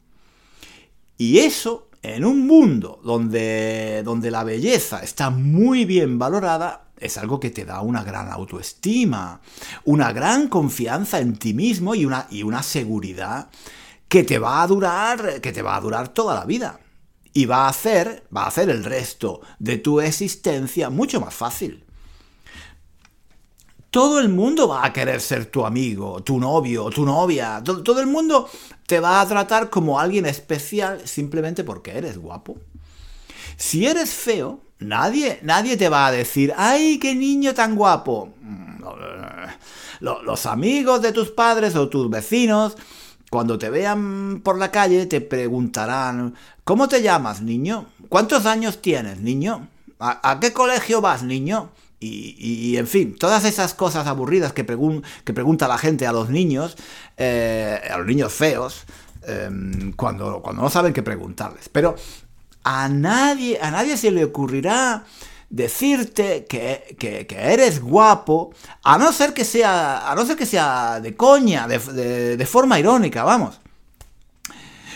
Y 1.17 1.39
eso, 1.39 1.89
en 2.01 2.25
un 2.25 2.47
mundo 2.47 2.99
donde, 3.03 4.01
donde 4.03 4.31
la 4.31 4.43
belleza 4.43 5.03
está 5.03 5.29
muy 5.29 5.85
bien 5.85 6.17
valorada, 6.17 6.85
es 6.97 7.17
algo 7.17 7.39
que 7.39 7.49
te 7.49 7.65
da 7.65 7.81
una 7.81 8.03
gran 8.03 8.31
autoestima, 8.31 9.41
una 9.85 10.13
gran 10.13 10.47
confianza 10.47 11.19
en 11.19 11.35
ti 11.37 11.53
mismo 11.53 11.95
y 11.95 12.05
una, 12.05 12.27
y 12.29 12.43
una 12.43 12.63
seguridad 12.63 13.49
que 14.07 14.23
te 14.23 14.39
va 14.39 14.61
a 14.61 14.67
durar, 14.67 15.41
que 15.41 15.51
te 15.51 15.61
va 15.61 15.75
a 15.75 15.81
durar 15.81 16.09
toda 16.09 16.35
la 16.35 16.45
vida. 16.45 16.79
Y 17.33 17.45
va 17.45 17.65
a 17.65 17.69
hacer, 17.69 18.27
va 18.35 18.43
a 18.43 18.47
hacer 18.47 18.69
el 18.69 18.83
resto 18.83 19.41
de 19.57 19.77
tu 19.77 20.01
existencia 20.01 20.89
mucho 20.89 21.21
más 21.21 21.33
fácil. 21.33 21.85
Todo 23.91 24.19
el 24.19 24.29
mundo 24.29 24.69
va 24.69 24.85
a 24.85 24.93
querer 24.93 25.19
ser 25.19 25.47
tu 25.47 25.65
amigo, 25.65 26.23
tu 26.23 26.39
novio, 26.39 26.89
tu 26.89 27.05
novia. 27.05 27.61
Todo, 27.63 27.99
el 27.99 28.07
mundo 28.07 28.49
te 28.87 28.99
va 29.01 29.19
a 29.19 29.27
tratar 29.27 29.69
como 29.69 29.99
alguien 29.99 30.25
especial 30.25 31.05
simplemente 31.05 31.63
porque 31.63 31.91
eres 31.91 32.17
guapo. 32.17 32.57
Si 33.57 33.85
eres 33.85 34.11
feo, 34.11 34.61
nadie, 34.79 35.39
nadie 35.43 35.75
te 35.75 35.89
va 35.89 36.07
a 36.07 36.11
decir, 36.11 36.53
¡ay, 36.55 36.99
qué 36.99 37.13
niño 37.13 37.53
tan 37.53 37.75
guapo! 37.75 38.33
Mm, 38.41 38.81
los 39.99 40.45
amigos 40.45 41.01
de 41.01 41.11
tus 41.11 41.29
padres 41.29 41.75
o 41.75 41.89
tus 41.89 42.09
vecinos, 42.09 42.77
cuando 43.29 43.57
te 43.57 43.69
vean 43.69 44.41
por 44.43 44.57
la 44.57 44.71
calle, 44.71 45.05
te 45.05 45.21
preguntarán, 45.21 46.35
¿cómo 46.63 46.87
te 46.87 47.01
llamas, 47.01 47.41
niño? 47.41 47.87
¿Cuántos 48.09 48.45
años 48.45 48.81
tienes, 48.81 49.19
niño? 49.19 49.67
¿A, 49.99 50.39
qué 50.39 50.51
colegio 50.51 50.99
vas, 50.99 51.23
niño? 51.23 51.69
Y, 52.03 52.77
en 52.77 52.87
fin, 52.87 53.15
todas 53.15 53.45
esas 53.45 53.75
cosas 53.75 54.07
aburridas 54.07 54.53
que, 54.53 54.65
que 54.65 55.33
pregunta 55.33 55.67
la 55.67 55.77
gente 55.77 56.07
a 56.07 56.11
los 56.11 56.29
niños, 56.29 56.75
eh, 57.15 57.79
a 57.91 57.97
los 57.99 58.07
niños 58.07 58.33
feos, 58.33 58.85
em, 59.21 59.93
cuando, 59.93 60.41
cuando 60.41 60.63
no 60.63 60.69
saben 60.71 60.93
qué 60.93 61.03
preguntarles. 61.03 61.69
Pero 61.69 61.95
a 62.63 62.89
nadie, 62.89 63.59
a 63.61 63.69
nadie 63.69 63.97
se 63.97 64.09
le 64.09 64.25
ocurrirá 64.25 65.05
decirte 65.51 66.45
que, 66.45 67.27
eres 67.29 67.79
guapo, 67.79 68.51
a 68.83 68.97
no 68.97 69.11
ser 69.11 69.35
que 69.35 69.45
sea, 69.45 70.09
a 70.11 70.15
no 70.15 70.25
ser 70.25 70.37
que 70.37 70.47
sea 70.47 70.99
de 70.99 71.15
coña, 71.15 71.67
de, 71.67 72.35
de 72.35 72.45
forma 72.47 72.79
irónica, 72.79 73.23
vamos. 73.23 73.61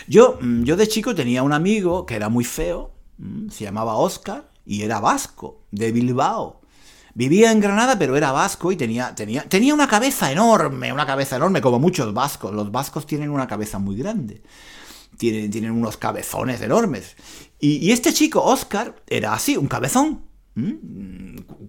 Yo, 0.08 0.38
yo 0.40 0.76
de 0.76 0.88
chico 0.88 1.14
tenía 1.14 1.44
un 1.44 1.52
amigo 1.52 2.04
que 2.04 2.16
era 2.16 2.28
muy 2.28 2.44
feo, 2.44 2.90
se 3.50 3.64
llamaba 3.64 3.94
Oscar 3.94 4.48
y 4.64 4.82
era 4.82 4.98
vasco, 4.98 5.60
de 5.70 5.92
Bilbao. 5.92 6.60
Vivía 7.16 7.50
en 7.50 7.60
Granada, 7.60 7.98
pero 7.98 8.14
era 8.14 8.30
vasco 8.30 8.70
y 8.72 8.76
tenía, 8.76 9.14
tenía, 9.14 9.42
tenía 9.48 9.72
una 9.72 9.88
cabeza 9.88 10.30
enorme, 10.30 10.92
una 10.92 11.06
cabeza 11.06 11.36
enorme, 11.36 11.62
como 11.62 11.78
muchos 11.78 12.12
vascos. 12.12 12.52
Los 12.52 12.70
vascos 12.70 13.06
tienen 13.06 13.30
una 13.30 13.46
cabeza 13.46 13.78
muy 13.78 13.96
grande. 13.96 14.42
Tienen, 15.16 15.50
tienen 15.50 15.70
unos 15.70 15.96
cabezones 15.96 16.60
enormes. 16.60 17.16
Y, 17.58 17.90
este 17.90 18.12
chico, 18.12 18.42
Oscar, 18.42 18.96
era 19.06 19.32
así, 19.32 19.56
un 19.56 19.66
cabezón. 19.66 20.26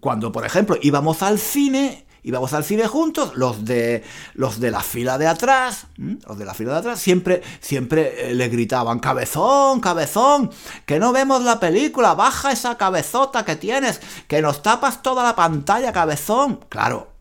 Cuando, 0.02 0.34
por 0.34 0.46
ejemplo, 0.46 0.78
íbamos 0.82 1.24
al 1.24 1.40
cine, 1.40 2.07
íbamos 2.28 2.52
al 2.52 2.66
cine 2.66 2.88
juntos, 2.88 3.32
los 3.36 3.64
de, 3.64 4.04
los 4.34 4.60
de 4.60 4.70
la 4.70 4.82
fila 4.82 5.18
de 5.18 5.28
atrás, 5.28 5.88
los 5.96 6.38
de 6.38 6.44
la 6.44 6.54
fila 6.54 6.74
de 6.74 6.80
atrás, 6.80 7.00
siempre, 7.00 7.42
siempre 7.62 8.32
eh, 8.32 8.36
le 8.36 8.50
gritaban, 8.50 9.00
cabezón, 9.00 9.80
cabezón, 9.80 10.52
que 10.86 11.00
no 11.00 11.14
vemos 11.14 11.42
la 11.44 11.58
película, 11.62 12.16
baja 12.16 12.52
esa 12.52 12.78
cabezota 12.78 13.46
que 13.46 13.56
tienes, 13.56 14.02
que 14.28 14.42
nos 14.42 14.62
tapas 14.62 15.02
toda 15.02 15.24
la 15.24 15.38
pantalla, 15.38 15.94
cabezón. 15.94 16.60
Claro, 16.68 17.14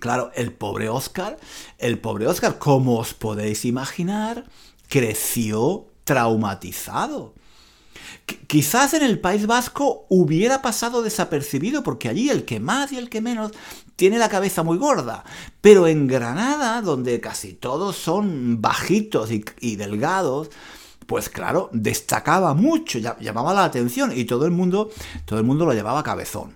claro, 0.00 0.32
el 0.34 0.52
pobre 0.52 0.88
Oscar, 0.88 1.36
el 1.78 2.00
pobre 2.00 2.26
Oscar, 2.26 2.58
como 2.58 2.98
os 2.98 3.14
podéis 3.14 3.64
imaginar, 3.64 4.44
creció 4.88 5.86
traumatizado 6.02 7.34
quizás 8.46 8.94
en 8.94 9.02
el 9.02 9.18
País 9.18 9.46
Vasco 9.46 10.06
hubiera 10.08 10.62
pasado 10.62 11.02
desapercibido, 11.02 11.82
porque 11.82 12.08
allí 12.08 12.30
el 12.30 12.44
que 12.44 12.60
más 12.60 12.92
y 12.92 12.98
el 12.98 13.08
que 13.08 13.20
menos 13.20 13.52
tiene 13.96 14.18
la 14.18 14.28
cabeza 14.28 14.62
muy 14.62 14.78
gorda. 14.78 15.24
Pero 15.60 15.86
en 15.86 16.06
Granada, 16.06 16.82
donde 16.82 17.20
casi 17.20 17.54
todos 17.54 17.96
son 17.96 18.60
bajitos 18.60 19.30
y, 19.30 19.76
delgados, 19.76 20.50
pues 21.06 21.28
claro, 21.28 21.70
destacaba 21.72 22.54
mucho, 22.54 22.98
llamaba 22.98 23.54
la 23.54 23.64
atención 23.64 24.12
y 24.16 24.24
todo 24.24 24.44
el 24.46 24.52
mundo, 24.52 24.90
todo 25.24 25.38
el 25.38 25.44
mundo 25.44 25.64
lo 25.64 25.72
llevaba 25.72 26.02
cabezón. 26.02 26.54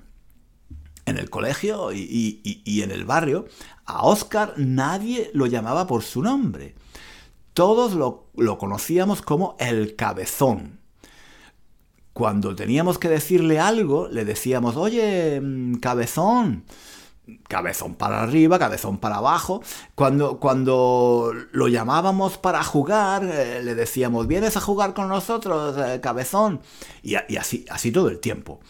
En 1.06 1.18
el 1.18 1.30
colegio 1.30 1.92
y, 1.92 2.82
en 2.82 2.90
el 2.90 3.04
barrio, 3.04 3.47
a 3.85 4.04
Oscar 4.04 4.54
nadie 4.56 5.30
lo 5.35 5.47
llamaba 5.47 5.87
por 5.87 6.02
su 6.02 6.23
nombre. 6.23 6.75
Todos 7.52 7.94
lo 7.94 8.59
conocíamos 8.59 9.23
como 9.23 9.56
el 9.59 9.97
cabezón 9.97 10.79
cuando 12.21 12.55
teníamos 12.55 12.99
que 12.99 13.09
decirle 13.09 13.59
algo, 13.59 14.07
le 14.09 14.27
decíamos, 14.27 14.77
oye, 14.77 15.41
mm, 15.41 15.77
cabezón, 15.77 16.65
cabezón 17.49 17.95
para 17.95 18.23
arriba, 18.23 18.59
cabezón 18.59 18.99
para 18.99 19.17
abajo. 19.17 19.62
Cuando, 19.95 20.39
cuando 20.39 21.33
lo 21.53 21.69
llamábamos 21.69 22.37
para 22.37 22.62
jugar, 22.62 23.25
eh, 23.25 23.62
le 23.62 23.75
decíamos, 23.75 24.27
¿vienes 24.27 24.55
a 24.59 24.61
jugar 24.61 24.93
con 24.93 25.09
nosotros, 25.09 25.75
eh, 25.79 26.03
cabezón? 26.03 26.61
Y, 27.03 27.15
así, 27.15 27.65
así 27.71 27.91
todo 27.91 28.11
el 28.11 28.21
tiempo. 28.21 28.61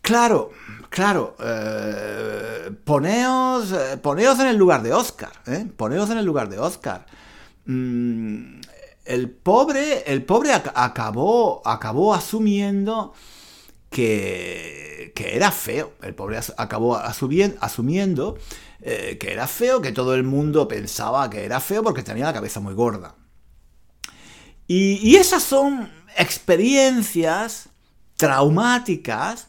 Claro, 0.00 0.52
claro, 0.88 1.36
eh, 1.44 2.70
poneos, 2.86 3.74
poneos 4.00 4.40
en 4.40 4.46
el 4.46 4.56
lugar 4.56 4.82
de 4.82 4.94
Oscar, 4.94 5.32
poneos 5.76 6.08
en 6.08 6.16
el 6.16 6.24
lugar 6.24 6.48
de 6.48 6.58
Oscar. 6.58 7.04
Mm, 7.66 8.60
el 9.12 9.28
pobre, 9.28 10.10
el 10.10 10.24
pobre 10.24 10.52
acabó, 10.54 11.60
acabó 11.66 12.14
asumiendo 12.14 13.12
que, 13.90 15.12
que, 15.14 15.36
era 15.36 15.50
feo. 15.50 15.92
El 16.00 16.14
pobre 16.14 16.40
acabó 16.56 16.96
asumiendo 16.96 18.38
eh, 18.80 19.18
que 19.20 19.34
era 19.34 19.46
feo, 19.46 19.82
que 19.82 19.92
todo 19.92 20.14
el 20.14 20.22
mundo 20.22 20.66
pensaba 20.66 21.28
que 21.28 21.44
era 21.44 21.60
feo 21.60 21.82
porque 21.82 22.02
tenía 22.02 22.24
la 22.24 22.32
cabeza 22.32 22.60
muy 22.60 22.72
gorda. 22.72 23.14
Y, 24.66 25.16
esas 25.16 25.42
son 25.42 25.90
experiencias 26.16 27.68
traumáticas 28.16 29.48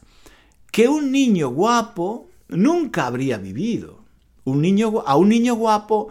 que 0.70 0.88
un 0.88 1.10
niño 1.10 1.48
guapo 1.48 2.28
nunca 2.48 3.06
habría 3.06 3.38
vivido. 3.38 4.04
Un 4.44 4.60
niño, 4.60 5.02
a 5.06 5.16
un 5.16 5.30
niño 5.30 5.54
guapo 5.54 6.10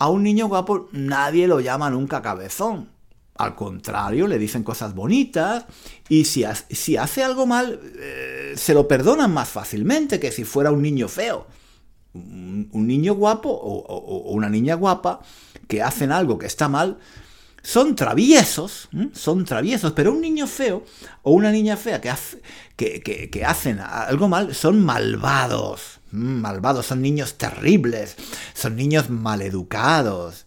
a 0.00 0.08
un 0.08 0.22
niño 0.22 0.48
guapo 0.48 0.88
nadie 0.92 1.46
lo 1.46 1.60
llama 1.60 1.90
nunca 1.90 2.22
cabezón. 2.22 2.88
Al 3.36 3.54
contrario, 3.54 4.26
le 4.26 4.38
dicen 4.38 4.64
cosas 4.64 4.94
bonitas 4.94 5.66
y 6.08 6.24
si, 6.24 6.44
hace 6.44 7.22
algo 7.22 7.46
mal, 7.46 7.78
eh, 7.98 8.54
se 8.56 8.72
lo 8.72 8.88
perdonan 8.88 9.32
más 9.32 9.50
fácilmente 9.50 10.18
que 10.18 10.32
si 10.32 10.44
fuera 10.44 10.72
un 10.72 10.80
niño 10.80 11.06
feo. 11.06 11.46
Un, 12.14 12.68
niño 12.72 13.14
guapo 13.14 13.50
o, 13.50 14.30
una 14.32 14.48
niña 14.48 14.74
guapa 14.74 15.20
que 15.68 15.82
hacen 15.82 16.12
algo 16.12 16.38
que 16.38 16.46
está 16.46 16.68
mal, 16.68 16.98
son 17.62 17.94
traviesos, 17.94 18.88
son 19.12 19.44
traviesos, 19.44 19.92
pero 19.92 20.12
un 20.12 20.22
niño 20.22 20.46
feo 20.46 20.82
o 21.22 21.32
una 21.32 21.52
niña 21.52 21.76
fea 21.76 22.00
que 22.00 23.44
hacen 23.44 23.80
algo 23.80 24.28
mal 24.28 24.54
son 24.54 24.82
malvados. 24.82 25.99
Mm, 26.12 26.40
malvados, 26.40 26.86
son 26.86 27.02
niños 27.02 27.34
terribles, 27.38 28.16
son 28.54 28.76
niños 28.76 29.10
maleducados. 29.10 30.44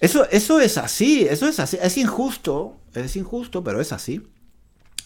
Eso, 0.00 0.28
eso 0.30 0.60
es 0.60 0.78
así, 0.78 1.26
eso 1.28 1.46
es 1.48 1.60
así, 1.60 1.78
es 1.80 1.98
injusto, 1.98 2.76
es 2.94 3.16
injusto, 3.16 3.62
pero 3.62 3.80
es 3.80 3.92
así. 3.92 4.22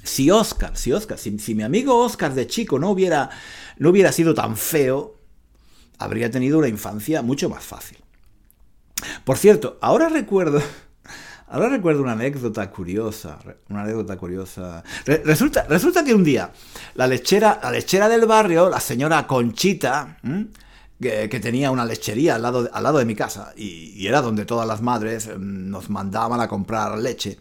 Si 0.03 0.31
Oscar, 0.31 0.77
si 0.77 0.93
Oscar, 0.93 1.19
si, 1.19 1.55
mi 1.55 1.63
amigo 1.63 1.99
Oscar 1.99 2.35
de 2.35 2.47
chico 2.47 2.79
no 2.79 2.91
hubiera, 2.91 3.31
no 3.79 3.89
hubiera 3.89 4.13
sido 4.13 4.35
tan 4.35 4.57
feo, 4.57 5.17
habría 5.99 6.31
tenido 6.31 6.59
una 6.59 6.69
infancia 6.69 7.23
mucho 7.23 7.49
más 7.49 7.65
fácil. 7.65 7.99
Por 9.25 9.39
cierto, 9.39 9.79
ahora 9.81 10.09
recuerdo, 10.09 10.63
Ahora 11.55 11.69
recuerdo 11.69 12.03
una 12.03 12.15
anécdota 12.15 12.69
curiosa, 12.69 13.39
una 13.69 13.83
anécdota 13.83 14.17
curiosa. 14.17 14.83
resulta, 15.07 15.65
resulta 15.69 16.03
que 16.03 16.13
un 16.13 16.25
día 16.25 16.51
la 16.97 17.07
lechera, 17.07 17.61
la 17.63 17.71
lechera 17.71 18.09
del 18.09 18.27
barrio, 18.27 18.69
la 18.69 18.81
señora 18.81 19.25
Conchita, 19.25 20.19
que, 21.01 21.29
tenía 21.41 21.71
una 21.71 21.85
lechería 21.85 22.35
al 22.35 22.43
lado, 22.43 22.69
al 22.73 22.83
lado 22.83 22.99
de 22.99 23.05
mi 23.05 23.15
casa, 23.15 23.53
y, 23.57 24.05
era 24.05 24.21
donde 24.21 24.45
todas 24.47 24.67
las 24.67 24.83
madres 24.83 25.29
mm, 25.29 25.71
nos 25.71 25.91
mandaban 25.91 26.41
a 26.41 26.49
comprar 26.49 26.99
leche, 26.99 27.39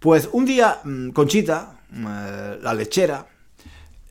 pues 0.00 0.28
un 0.32 0.44
día 0.44 0.80
mm, 0.82 1.10
Conchita, 1.10 1.82
eh, 1.92 2.58
la 2.60 2.74
lechera, 2.74 3.28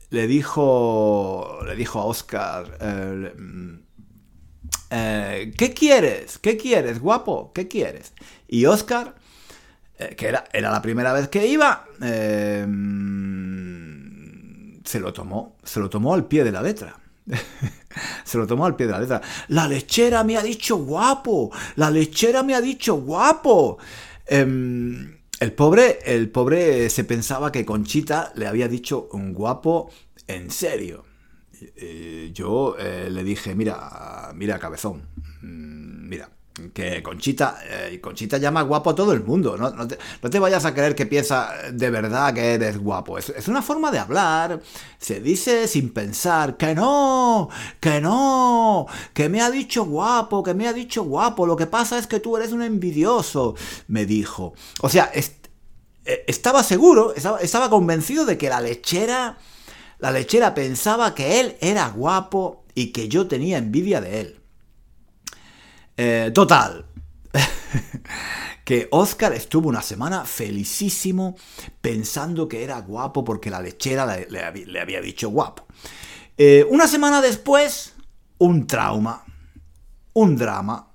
le 0.08 0.26
dijo, 0.26 1.58
le 1.66 1.76
dijo 1.76 2.00
a 2.00 2.06
Oscar, 2.06 2.78
eh, 2.80 3.34
mm, 3.36 3.74
eh, 4.92 5.52
¿qué 5.58 5.74
quieres? 5.74 6.38
¿Qué 6.38 6.56
quieres, 6.56 7.00
guapo? 7.00 7.52
¿Qué 7.52 7.68
quieres? 7.68 8.14
Y 8.48 8.64
Oscar 8.64 9.20
eh, 9.98 10.14
que 10.16 10.28
era, 10.28 10.44
era, 10.52 10.70
la 10.70 10.80
primera 10.80 11.12
vez 11.12 11.28
que 11.28 11.46
iba, 11.46 11.84
eh, 12.00 12.66
se 14.84 15.00
lo 15.00 15.12
tomó, 15.12 15.56
se 15.62 15.80
lo 15.80 15.90
tomó 15.90 16.14
al 16.14 16.26
pie 16.26 16.44
de 16.44 16.52
la 16.52 16.62
letra. 16.62 16.98
se 18.24 18.38
lo 18.38 18.46
tomó 18.46 18.66
al 18.66 18.74
pie 18.74 18.86
de 18.86 18.92
la 18.92 19.00
letra. 19.00 19.20
La 19.48 19.68
lechera 19.68 20.24
me 20.24 20.36
ha 20.36 20.42
dicho 20.42 20.76
guapo, 20.76 21.50
la 21.76 21.90
lechera 21.90 22.42
me 22.42 22.54
ha 22.54 22.60
dicho 22.60 22.94
guapo. 22.96 23.78
Em, 24.26 25.18
el 25.38 25.52
pobre, 25.52 25.98
el 26.04 26.30
pobre 26.30 26.88
se 26.88 27.04
pensaba 27.04 27.52
que 27.52 27.64
Conchita 27.64 28.32
le 28.36 28.46
había 28.46 28.68
dicho 28.68 29.08
un 29.12 29.34
guapo 29.34 29.90
en 30.26 30.50
serio. 30.50 31.04
Eh, 31.76 32.30
yo 32.32 32.76
le 32.78 33.22
dije, 33.22 33.54
mira, 33.54 34.32
mira, 34.34 34.58
cabezón, 34.58 35.02
mm, 35.42 36.08
mira, 36.08 36.28
que 36.74 37.02
Conchita, 37.02 37.60
eh, 37.64 37.98
Conchita 38.00 38.36
llama 38.36 38.62
guapo 38.62 38.90
a 38.90 38.94
todo 38.94 39.12
el 39.12 39.22
mundo. 39.22 39.56
No, 39.56 39.88
te, 39.88 40.38
vayas 40.38 40.64
a 40.64 40.74
creer 40.74 40.94
que 40.94 41.06
piensa 41.06 41.50
de 41.72 41.90
verdad 41.90 42.34
que 42.34 42.54
eres 42.54 42.78
guapo. 42.78 43.18
Es, 43.18 43.48
una 43.48 43.62
forma 43.62 43.90
de 43.90 43.98
hablar. 43.98 44.60
Se 44.98 45.20
dice 45.20 45.66
sin 45.66 45.92
pensar 45.92 46.56
que 46.56 46.74
no, 46.74 47.48
que 47.80 48.00
no, 48.00 48.86
que 49.14 49.28
me 49.28 49.40
ha 49.40 49.50
dicho 49.50 49.84
guapo, 49.84 50.42
que 50.42 50.54
me 50.54 50.68
ha 50.68 50.72
dicho 50.72 51.04
guapo. 51.04 51.46
Lo 51.46 51.56
que 51.56 51.66
pasa 51.66 51.98
es 51.98 52.06
que 52.06 52.20
tú 52.20 52.36
eres 52.36 52.52
un 52.52 52.62
envidioso, 52.62 53.54
me 53.88 54.04
dijo. 54.04 54.52
O 54.82 54.90
sea, 54.90 55.10
eh, 55.14 56.24
estaba 56.26 56.62
seguro, 56.62 57.14
estaba, 57.14 57.38
estaba 57.38 57.70
convencido 57.70 58.26
de 58.26 58.36
que 58.36 58.50
la 58.50 58.60
lechera, 58.60 59.38
la 59.98 60.12
lechera 60.12 60.54
pensaba 60.54 61.14
que 61.14 61.40
él 61.40 61.56
era 61.60 61.88
guapo 61.88 62.64
y 62.74 62.88
que 62.92 63.08
yo 63.08 63.26
tenía 63.26 63.56
envidia 63.56 64.02
de 64.02 64.20
él. 64.20 64.41
Eh, 65.96 66.30
total. 66.34 66.86
que 68.64 68.88
Oscar 68.90 69.32
estuvo 69.32 69.68
una 69.68 69.82
semana 69.82 70.24
felicísimo 70.24 71.36
pensando 71.80 72.48
que 72.48 72.62
era 72.62 72.80
guapo 72.80 73.24
porque 73.24 73.50
la 73.50 73.60
lechera 73.60 74.06
le, 74.06 74.80
había 74.80 75.00
dicho 75.00 75.30
guapo. 75.30 75.66
Eh, 76.38 76.66
una 76.70 76.86
semana 76.86 77.20
después, 77.20 77.94
un 78.38 78.66
trauma, 78.66 79.24
un 80.14 80.36
drama. 80.36 80.88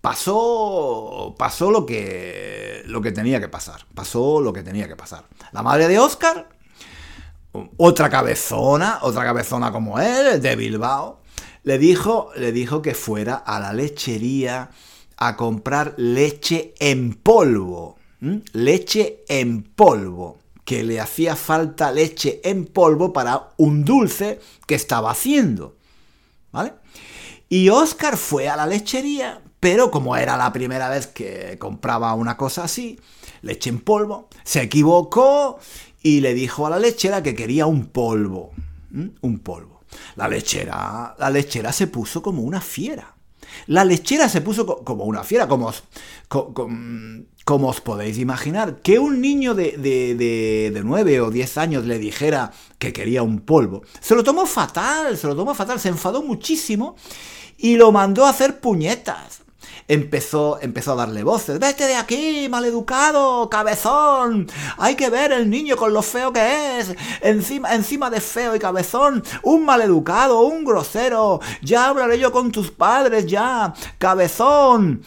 Pasó, 0.00 1.34
pasó 1.38 1.70
lo 1.70 1.86
que, 1.86 2.82
lo 2.86 3.00
que 3.00 3.12
tenía 3.12 3.40
que 3.40 3.48
pasar. 3.48 3.86
Pasó 3.94 4.40
lo 4.40 4.52
que 4.52 4.62
tenía 4.62 4.86
que 4.86 4.96
pasar. 4.96 5.24
La 5.52 5.62
madre 5.62 5.88
de 5.88 5.98
Oscar, 5.98 6.46
otra 7.78 8.10
cabezona, 8.10 8.98
otra 9.02 9.24
cabezona 9.24 9.72
como 9.72 9.98
él, 9.98 10.42
de 10.42 10.56
Bilbao, 10.56 11.22
le 11.64 11.78
dijo, 11.78 12.30
le 12.36 12.52
dijo 12.52 12.82
que 12.82 12.94
fuera 12.94 13.34
a 13.34 13.58
la 13.58 13.72
lechería 13.72 14.70
a 15.16 15.36
comprar 15.36 15.94
leche 15.96 16.74
en 16.78 17.14
polvo. 17.14 17.96
Leche 18.52 19.24
en 19.28 19.62
polvo. 19.62 20.38
que 20.64 20.82
le 20.82 20.98
hacía 20.98 21.36
falta 21.36 21.92
leche 21.92 22.40
en 22.42 22.64
polvo 22.64 23.12
para 23.12 23.50
un 23.58 23.84
dulce 23.84 24.40
que 24.66 24.74
estaba 24.74 25.10
haciendo. 25.10 25.76
¿Vale? 26.52 26.72
Y 27.50 27.68
Oscar 27.68 28.16
fue 28.16 28.48
a 28.48 28.56
la 28.56 28.66
lechería, 28.66 29.42
pero 29.60 29.90
como 29.90 30.16
era 30.16 30.38
la 30.38 30.54
primera 30.54 30.88
vez 30.88 31.06
que 31.06 31.58
compraba 31.58 32.14
una 32.14 32.38
cosa 32.38 32.64
así, 32.64 32.98
leche 33.42 33.68
en 33.68 33.80
polvo, 33.80 34.28
se 34.42 34.62
equivocó 34.62 35.58
y 36.02 36.20
le 36.20 36.32
dijo 36.32 36.66
a 36.66 36.70
la 36.70 36.78
lechera 36.78 37.22
que 37.22 37.34
quería 37.34 37.66
un 37.66 37.84
polvo. 37.86 38.52
Un 39.20 39.38
polvo. 39.40 39.73
La 40.16 40.28
lechera, 40.28 41.14
la 41.18 41.30
lechera 41.30 41.72
se 41.72 41.86
puso 41.86 42.22
como 42.22 42.42
una 42.42 42.60
fiera. 42.60 43.14
La 43.66 43.84
lechera 43.84 44.28
se 44.28 44.40
puso 44.40 44.66
como 44.66 45.04
una 45.04 45.22
fiera, 45.22 45.46
como 45.46 45.66
os, 45.66 45.84
como, 46.28 47.68
os 47.68 47.80
podéis 47.80 48.18
imaginar. 48.18 48.80
Que 48.82 48.98
un 48.98 49.20
niño 49.20 49.54
de, 49.54 49.76
de, 49.76 50.14
de, 50.14 50.70
de 50.72 50.82
9 50.82 51.20
o 51.20 51.30
10 51.30 51.58
años 51.58 51.84
le 51.84 51.98
dijera 51.98 52.52
que 52.78 52.92
quería 52.92 53.22
un 53.22 53.40
polvo. 53.40 53.82
Se 54.00 54.14
lo 54.14 54.24
tomó 54.24 54.46
fatal, 54.46 55.16
se 55.16 55.26
lo 55.26 55.36
tomó 55.36 55.54
fatal, 55.54 55.78
se 55.78 55.88
enfadó 55.88 56.22
muchísimo 56.22 56.96
y 57.56 57.76
lo 57.76 57.92
mandó 57.92 58.26
a 58.26 58.30
hacer 58.30 58.60
puñetas 58.60 59.43
empezó, 59.88 60.58
empezó 60.60 60.92
a 60.92 60.96
darle 60.96 61.22
voces. 61.22 61.58
Vete 61.58 61.86
de 61.86 61.96
aquí, 61.96 62.48
maleducado, 62.48 63.48
cabezón. 63.50 64.48
Hay 64.78 64.94
que 64.96 65.10
ver 65.10 65.32
el 65.32 65.50
niño 65.50 65.76
con 65.76 65.92
lo 65.92 66.02
feo 66.02 66.32
que 66.32 66.80
es. 66.80 66.94
Encima, 67.20 67.74
encima 67.74 68.10
de 68.10 68.20
feo 68.20 68.54
y 68.54 68.58
cabezón, 68.58 69.22
un 69.42 69.64
maleducado, 69.64 70.40
un 70.40 70.64
grosero. 70.64 71.40
Ya 71.62 71.88
hablaré 71.88 72.18
yo 72.18 72.32
con 72.32 72.52
tus 72.52 72.70
padres, 72.70 73.26
ya. 73.26 73.74
Cabezón. 73.98 75.02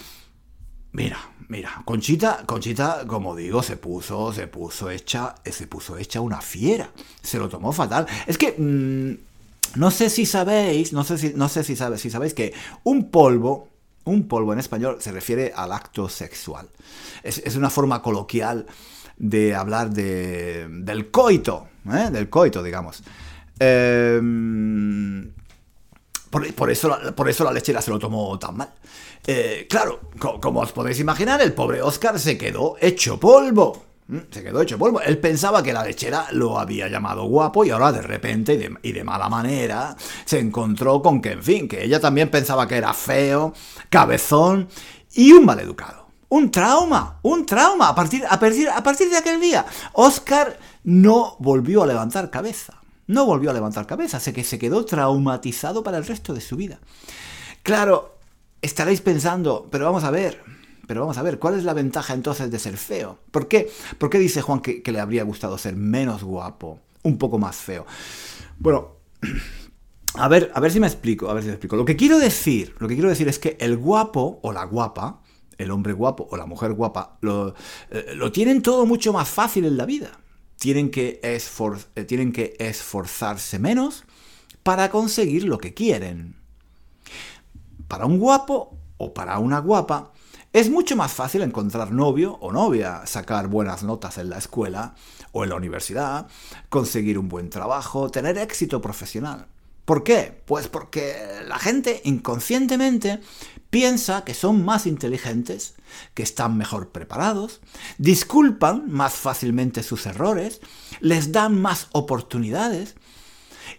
Mira, 0.92 1.20
mira, 1.48 1.82
Conchita, 1.86 2.44
Conchita, 2.46 3.06
como 3.08 3.36
digo, 3.36 3.62
se 3.62 3.78
puso, 3.78 4.34
se 4.34 4.48
puso 4.48 4.90
hecha, 4.90 5.36
se 5.46 5.68
puso 5.68 5.98
hecha 5.98 6.22
una 6.22 6.42
fiera. 6.42 6.90
Se 7.22 7.38
lo 7.38 7.50
tomó 7.50 7.72
fatal. 7.72 8.08
Es 8.26 8.38
que 8.38 8.56
mm, 8.58 9.28
no 9.76 9.92
sé 9.92 10.10
si 10.10 10.26
sabéis, 10.26 10.94
no 10.94 11.04
sé 11.04 11.18
si, 11.18 11.34
no 11.36 11.50
sé 11.50 11.64
si 11.64 11.76
si 11.76 12.10
sabéis 12.10 12.34
que 12.34 12.54
un 12.84 13.10
polvo 13.12 13.70
un 14.10 14.28
polvo 14.28 14.54
en 14.54 14.60
español 14.60 14.98
se 15.00 15.12
refiere 15.12 15.54
al 15.56 15.72
acto 15.72 16.10
sexual. 16.10 16.70
Es, 17.24 17.56
una 17.56 17.70
forma 17.70 18.02
coloquial 18.02 18.66
de 19.18 19.56
hablar 19.56 19.90
de, 19.90 20.68
del 20.70 21.12
coito, 21.12 21.68
¿eh? 21.92 22.10
del 22.12 22.30
coito, 22.30 22.62
digamos. 22.62 23.04
Em, 23.60 25.32
por, 26.30 26.70
eso, 26.70 26.98
por 27.16 27.30
eso 27.30 27.44
la 27.44 27.52
lechera 27.52 27.82
se 27.82 27.92
lo 27.92 28.00
tomó 28.00 28.38
tan 28.38 28.58
mal. 28.58 28.74
Eh, 29.26 29.68
claro, 29.70 30.10
como 30.42 30.62
os 30.62 30.72
podéis 30.72 31.00
imaginar, 31.00 31.42
el 31.42 31.54
pobre 31.54 31.82
Oscar 31.82 32.20
se 32.20 32.38
quedó 32.38 32.76
hecho 32.80 33.20
polvo. 33.20 33.87
Mm, 34.08 34.20
se 34.32 34.44
quedó 34.44 34.62
hecho 34.62 34.78
polvo. 34.78 35.02
Él 35.02 35.18
pensaba 35.20 35.62
que 35.62 35.74
la 35.74 35.84
lechera 35.84 36.28
lo 36.32 36.60
había 36.60 36.88
llamado 36.88 37.26
guapo 37.26 37.66
y 37.66 37.72
ahora 37.72 37.92
de 37.92 38.02
repente 38.02 38.72
y 38.82 38.92
de, 38.92 39.04
mala 39.04 39.28
manera 39.28 39.96
se 40.26 40.40
encontró 40.40 41.02
con 41.02 41.22
que, 41.22 41.32
en 41.32 41.44
fin, 41.44 41.68
que 41.68 41.84
ella 41.84 42.00
también 42.00 42.30
pensaba 42.30 42.68
que 42.68 42.78
era 42.78 42.94
feo, 42.94 43.54
cabezón 43.90 44.70
y 45.14 45.32
un 45.34 45.46
maleducado. 45.46 46.08
Un 46.30 46.52
trauma, 46.52 47.20
un 47.22 47.46
trauma. 47.46 47.90
A 47.90 47.96
partir, 47.96 48.24
a 48.30 48.40
partir, 48.40 48.70
a 48.70 48.84
partir 48.84 49.10
de 49.10 49.18
aquel 49.18 49.40
día, 49.40 49.66
Oscar 49.94 50.58
no 50.84 51.36
volvió 51.40 51.84
a 51.84 51.88
levantar 51.88 52.30
cabeza. 52.30 52.82
No 53.08 53.26
volvió 53.26 53.52
a 53.52 53.54
levantar 53.54 53.88
cabeza, 53.88 54.20
sé 54.20 54.34
que 54.34 54.44
se 54.44 54.60
quedó 54.60 54.84
traumatizado 54.84 55.82
para 55.82 55.98
el 55.98 56.06
resto 56.06 56.34
de 56.34 56.42
su 56.42 56.58
vida. 56.58 56.80
Claro, 57.64 58.18
estaréis 58.62 59.00
pensando, 59.00 59.68
pero 59.72 59.86
vamos 59.86 60.04
a 60.04 60.12
ver, 60.12 60.44
pero 60.88 61.02
vamos 61.02 61.18
a 61.18 61.22
ver, 61.22 61.38
¿cuál 61.38 61.56
es 61.56 61.66
la 61.66 61.74
ventaja 61.74 62.14
entonces 62.14 62.50
de 62.50 62.58
ser 62.58 62.78
feo? 62.78 63.20
¿Por 63.30 63.50
qué, 63.50 63.70
¿Por 63.98 64.10
qué 64.10 64.18
dice 64.18 64.42
Juan 64.42 64.62
que, 64.62 64.82
le 64.86 65.00
habría 65.00 65.24
gustado 65.24 65.58
ser 65.58 65.76
menos 65.76 66.24
guapo, 66.24 66.80
un 67.04 67.18
poco 67.18 67.38
más 67.38 67.58
feo? 67.58 67.86
Bueno, 68.58 68.96
a 70.16 70.28
ver, 70.30 70.50
a 70.56 70.62
ver 70.62 70.72
si 70.72 70.80
me 70.80 70.88
explico, 70.88 71.30
a 71.30 71.34
ver 71.34 71.44
si 71.44 71.48
me 71.48 71.56
explico. 71.56 71.76
Lo 71.76 71.84
que 71.84 71.98
quiero 71.98 72.18
decir, 72.18 72.74
lo 72.80 72.88
que 72.88 72.96
quiero 72.96 73.10
decir 73.10 73.28
es 73.28 73.38
que 73.38 73.58
el 73.60 73.76
guapo 73.76 74.40
o 74.42 74.54
la 74.54 74.64
guapa, 74.64 75.22
el 75.58 75.72
hombre 75.72 75.92
guapo 75.92 76.26
o 76.32 76.38
la 76.38 76.46
mujer 76.46 76.72
guapa, 76.72 77.18
lo, 77.20 77.54
eh, 77.92 78.16
tienen 78.32 78.62
todo 78.62 78.86
mucho 78.86 79.12
más 79.12 79.28
fácil 79.28 79.66
en 79.66 79.76
la 79.76 79.86
vida. 79.86 80.12
Tienen 80.56 80.90
que, 80.90 81.20
eh, 81.22 82.04
tienen 82.06 82.32
que 82.32 82.56
esforzarse 82.60 83.60
menos 83.60 84.06
para 84.64 84.90
conseguir 84.90 85.44
lo 85.44 85.58
que 85.58 85.74
quieren. 85.74 86.36
Para 87.90 88.06
un 88.06 88.20
guapo 88.20 88.78
o 88.98 89.14
para 89.14 89.38
una 89.40 89.60
guapa, 89.60 90.14
es 90.58 90.72
mucho 90.72 90.96
más 90.96 91.12
fácil 91.14 91.44
encontrar 91.44 91.92
novio 91.92 92.40
o 92.42 92.52
novia, 92.52 93.06
sacar 93.06 93.48
buenas 93.48 93.84
notas 93.84 94.18
en 94.18 94.32
la 94.32 94.40
escuela 94.40 94.96
o 95.32 95.44
en 95.44 95.52
la 95.52 95.56
universidad, 95.56 96.26
conseguir 96.70 97.20
un 97.20 97.30
buen 97.30 97.52
trabajo, 97.52 98.10
tener 98.10 98.40
éxito 98.40 98.82
profesional. 98.82 99.46
¿Por 99.86 100.04
qué? 100.04 100.42
Pues 100.46 100.68
porque 100.68 101.16
la 101.48 101.60
gente 101.60 102.02
inconscientemente 102.06 103.20
piensa 103.70 104.24
que 104.24 104.34
son 104.34 104.66
más 104.66 104.88
inteligentes, 104.88 105.76
que 106.16 106.24
están 106.24 106.58
mejor 106.58 106.90
preparados, 106.90 107.62
disculpan 108.00 108.92
más 108.92 109.14
fácilmente 109.14 109.84
sus 109.84 110.08
errores, 110.08 110.60
les 111.02 111.32
dan 111.32 111.62
más 111.62 111.88
oportunidades. 111.92 112.96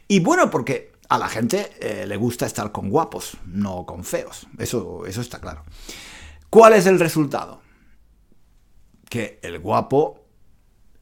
Y 0.06 0.20
bueno, 0.20 0.48
porque 0.48 0.92
a 1.08 1.18
la 1.18 1.28
gente 1.28 1.72
eh, 1.80 2.06
le 2.06 2.16
gusta 2.16 2.46
estar 2.46 2.70
con 2.70 2.88
guapos, 2.88 3.36
no 3.46 3.84
con 3.84 4.04
feos. 4.04 4.46
Eso, 4.58 5.06
eso 5.06 5.20
está 5.20 5.40
claro. 5.40 5.64
¿Cuál 6.50 6.72
es 6.72 6.86
el 6.86 6.98
resultado? 6.98 7.60
Que 9.08 9.38
el 9.42 9.58
guapo, 9.58 10.24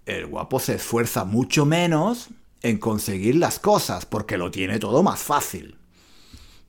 el 0.04 0.26
guapo 0.26 0.58
se 0.58 0.74
esfuerza 0.74 1.24
mucho 1.24 1.64
menos 1.64 2.28
en 2.62 2.78
conseguir 2.78 3.36
las 3.36 3.58
cosas 3.58 4.06
porque 4.06 4.38
lo 4.38 4.50
tiene 4.50 4.78
todo 4.78 5.02
más 5.02 5.20
fácil. 5.20 5.78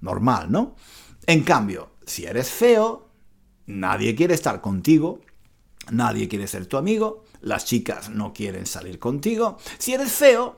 Normal, 0.02 0.52
¿no? 0.52 0.76
En 1.26 1.44
cambio, 1.44 1.92
si 2.06 2.26
eres 2.26 2.52
feo, 2.52 3.10
nadie 3.66 4.16
quiere 4.16 4.36
estar 4.36 4.62
contigo, 4.62 5.22
nadie 5.90 6.28
quiere 6.28 6.48
ser 6.48 6.68
tu 6.68 6.78
amigo, 6.78 7.24
las 7.42 7.66
chicas 7.66 8.10
no 8.10 8.32
quieren 8.32 8.68
salir 8.68 9.00
contigo. 9.00 9.58
Si 9.80 9.94
eres 9.94 10.12
feo, 10.12 10.56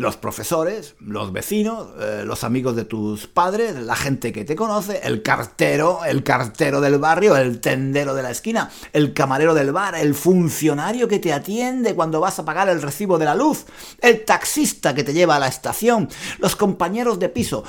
los 0.00 0.16
profesores, 0.16 0.94
los 0.98 1.30
vecinos, 1.30 1.88
eh, 2.00 2.22
los 2.24 2.42
amigos 2.42 2.74
de 2.74 2.86
tus 2.86 3.26
padres, 3.26 3.76
la 3.76 3.94
gente 3.94 4.32
que 4.32 4.46
te 4.46 4.56
conoce, 4.56 5.02
el 5.04 5.20
cartero, 5.20 6.06
el 6.06 6.22
cartero 6.22 6.80
del 6.80 6.98
barrio, 6.98 7.36
el 7.36 7.60
tendero 7.60 8.14
de 8.14 8.22
la 8.22 8.30
esquina, 8.30 8.70
el 8.94 9.12
camarero 9.12 9.52
del 9.52 9.72
bar, 9.72 9.94
el 9.96 10.14
funcionario 10.14 11.06
que 11.06 11.18
te 11.18 11.34
atiende 11.34 11.94
cuando 11.94 12.18
vas 12.18 12.38
a 12.38 12.46
pagar 12.46 12.70
el 12.70 12.80
recibo 12.80 13.18
de 13.18 13.26
la 13.26 13.34
luz, 13.34 13.66
el 14.00 14.24
taxista 14.24 14.94
que 14.94 15.04
te 15.04 15.12
lleva 15.12 15.36
a 15.36 15.38
la 15.38 15.48
estación, 15.48 16.08
los 16.38 16.56
compañeros 16.56 17.18
de 17.18 17.28
piso, 17.28 17.62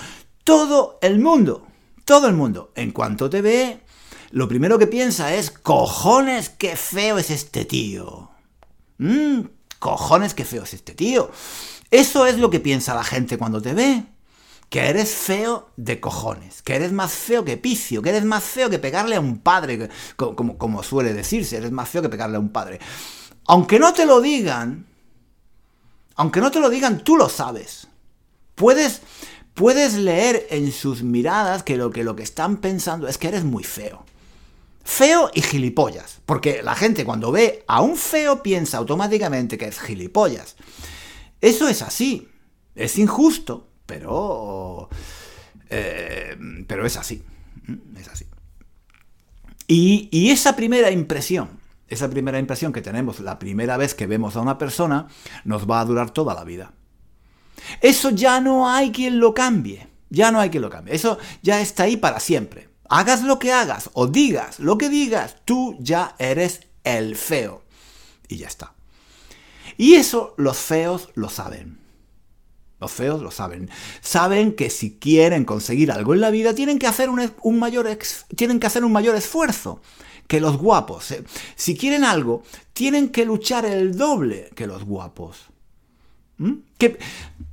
todo 0.45 0.99
el 1.01 1.19
mundo, 1.19 1.67
todo 2.05 2.27
el 2.27 2.33
mundo, 2.33 2.71
en 2.75 2.91
cuanto 2.91 3.29
te 3.29 3.41
ve, 3.41 3.81
lo 4.29 4.47
primero 4.47 4.79
que 4.79 4.87
piensa 4.87 5.33
es, 5.33 5.51
cojones, 5.51 6.47
qué 6.47 6.77
feo 6.77 7.17
es 7.17 7.29
este 7.29 7.65
tío. 7.65 8.29
Mmm, 8.99 9.41
cojones, 9.79 10.33
qué 10.33 10.45
feo 10.45 10.63
es 10.63 10.73
este 10.73 10.93
tío. 10.93 11.29
Eso 11.91 12.25
es 12.25 12.37
lo 12.37 12.49
que 12.49 12.61
piensa 12.61 12.95
la 12.95 13.03
gente 13.03 13.37
cuando 13.37 13.61
te 13.61 13.73
ve. 13.73 14.05
Que 14.69 14.87
eres 14.87 15.13
feo 15.13 15.69
de 15.75 15.99
cojones, 15.99 16.61
que 16.61 16.75
eres 16.75 16.93
más 16.93 17.11
feo 17.11 17.43
que 17.43 17.57
picio, 17.57 18.01
que 18.01 18.09
eres 18.09 18.23
más 18.23 18.41
feo 18.41 18.69
que 18.69 18.79
pegarle 18.79 19.17
a 19.17 19.19
un 19.19 19.39
padre, 19.39 19.89
como, 20.15 20.57
como 20.57 20.81
suele 20.81 21.13
decirse, 21.13 21.57
eres 21.57 21.71
más 21.71 21.89
feo 21.89 22.01
que 22.01 22.07
pegarle 22.07 22.37
a 22.37 22.39
un 22.39 22.53
padre. 22.53 22.79
Aunque 23.47 23.79
no 23.79 23.93
te 23.93 24.05
lo 24.05 24.21
digan, 24.21 24.85
aunque 26.15 26.39
no 26.39 26.51
te 26.51 26.61
lo 26.61 26.69
digan, 26.69 27.03
tú 27.03 27.17
lo 27.17 27.27
sabes. 27.27 27.89
Puedes, 28.55 29.01
puedes 29.53 29.95
leer 29.95 30.47
en 30.51 30.71
sus 30.71 31.03
miradas 31.03 31.63
que 31.63 31.75
lo, 31.75 31.91
que 31.91 32.05
lo 32.05 32.15
que 32.15 32.23
están 32.23 32.57
pensando 32.57 33.09
es 33.09 33.17
que 33.17 33.27
eres 33.27 33.43
muy 33.43 33.65
feo. 33.65 34.05
Feo 34.85 35.31
y 35.33 35.41
gilipollas. 35.41 36.19
Porque 36.25 36.63
la 36.63 36.75
gente 36.75 37.03
cuando 37.03 37.31
ve 37.33 37.65
a 37.67 37.81
un 37.81 37.97
feo 37.97 38.41
piensa 38.41 38.77
automáticamente 38.77 39.57
que 39.57 39.65
es 39.65 39.79
gilipollas. 39.79 40.55
Eso 41.41 41.67
es 41.67 41.81
así. 41.81 42.29
Es 42.75 42.97
injusto, 42.97 43.69
pero... 43.85 44.89
Eh, 45.69 46.37
pero 46.67 46.85
es 46.85 46.97
así. 46.97 47.23
Mm, 47.67 47.97
es 47.97 48.07
así. 48.07 48.25
Y, 49.67 50.09
y 50.11 50.29
esa 50.29 50.55
primera 50.55 50.91
impresión, 50.91 51.49
esa 51.87 52.09
primera 52.09 52.39
impresión 52.39 52.73
que 52.73 52.81
tenemos 52.81 53.19
la 53.19 53.39
primera 53.39 53.77
vez 53.77 53.95
que 53.95 54.07
vemos 54.07 54.35
a 54.35 54.41
una 54.41 54.57
persona, 54.57 55.07
nos 55.45 55.69
va 55.69 55.79
a 55.79 55.85
durar 55.85 56.11
toda 56.11 56.33
la 56.33 56.43
vida. 56.43 56.73
Eso 57.81 58.09
ya 58.09 58.41
no 58.41 58.69
hay 58.69 58.91
quien 58.91 59.19
lo 59.19 59.33
cambie. 59.33 59.87
Ya 60.09 60.31
no 60.31 60.39
hay 60.39 60.49
quien 60.49 60.61
lo 60.61 60.69
cambie. 60.69 60.93
Eso 60.93 61.17
ya 61.41 61.61
está 61.61 61.83
ahí 61.83 61.97
para 61.97 62.19
siempre. 62.19 62.69
Hagas 62.89 63.23
lo 63.23 63.39
que 63.39 63.53
hagas 63.53 63.89
o 63.93 64.07
digas 64.07 64.59
lo 64.59 64.77
que 64.77 64.89
digas, 64.89 65.37
tú 65.45 65.77
ya 65.79 66.15
eres 66.19 66.67
el 66.83 67.15
feo. 67.15 67.63
Y 68.27 68.37
ya 68.37 68.47
está. 68.47 68.73
Y 69.81 69.95
eso 69.95 70.35
los 70.37 70.59
feos 70.59 71.09
lo 71.15 71.27
saben. 71.27 71.79
Los 72.79 72.91
feos 72.91 73.19
lo 73.19 73.31
saben. 73.31 73.67
Saben 73.99 74.55
que 74.55 74.69
si 74.69 74.99
quieren 74.99 75.43
conseguir 75.43 75.91
algo 75.91 76.13
en 76.13 76.21
la 76.21 76.29
vida 76.29 76.53
tienen 76.53 76.77
que 76.77 76.85
hacer 76.85 77.09
un, 77.09 77.57
mayor 77.57 77.97
tienen 78.35 78.59
que 78.59 78.67
hacer 78.67 78.85
un 78.85 78.91
mayor 78.91 79.15
esfuerzo. 79.15 79.81
que 80.27 80.39
los 80.39 80.57
guapos. 80.57 81.09
¿eh? 81.09 81.23
Si 81.55 81.75
quieren 81.75 82.03
algo, 82.03 82.43
tienen 82.73 83.09
que 83.09 83.25
luchar 83.25 83.65
el 83.65 83.97
doble 83.97 84.51
que 84.53 84.67
los 84.67 84.83
guapos. 84.83 85.47
¿Mm? 86.37 86.57
¿Qué, 86.77 86.99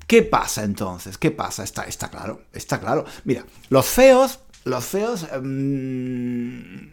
¿Qué, 0.07 0.23
pasa 0.23 0.65
entonces? 0.65 1.17
¿Qué 1.17 1.31
pasa? 1.31 1.65
Está, 1.65 1.85
está 1.85 2.11
claro, 2.11 2.43
está 2.53 2.79
claro. 2.79 3.07
Mira, 3.25 3.47
los 3.71 3.87
feos, 3.87 4.41
los 4.65 4.85
feos 4.85 5.27
mmm, 5.43 6.89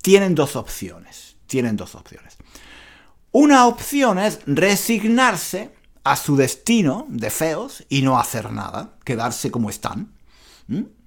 tienen 0.00 0.36
dos 0.36 0.54
opciones. 0.54 1.34
Tienen 1.48 1.76
dos 1.76 1.96
opciones. 1.96 2.38
Una 3.32 3.66
opción 3.66 4.18
es 4.18 4.40
resignarse 4.44 5.74
a 6.04 6.16
su 6.16 6.36
destino 6.36 7.06
de 7.08 7.30
feos 7.30 7.82
y 7.88 8.02
no 8.02 8.18
hacer 8.18 8.52
nada, 8.52 8.96
quedarse 9.04 9.50
como 9.50 9.70
están. 9.70 10.12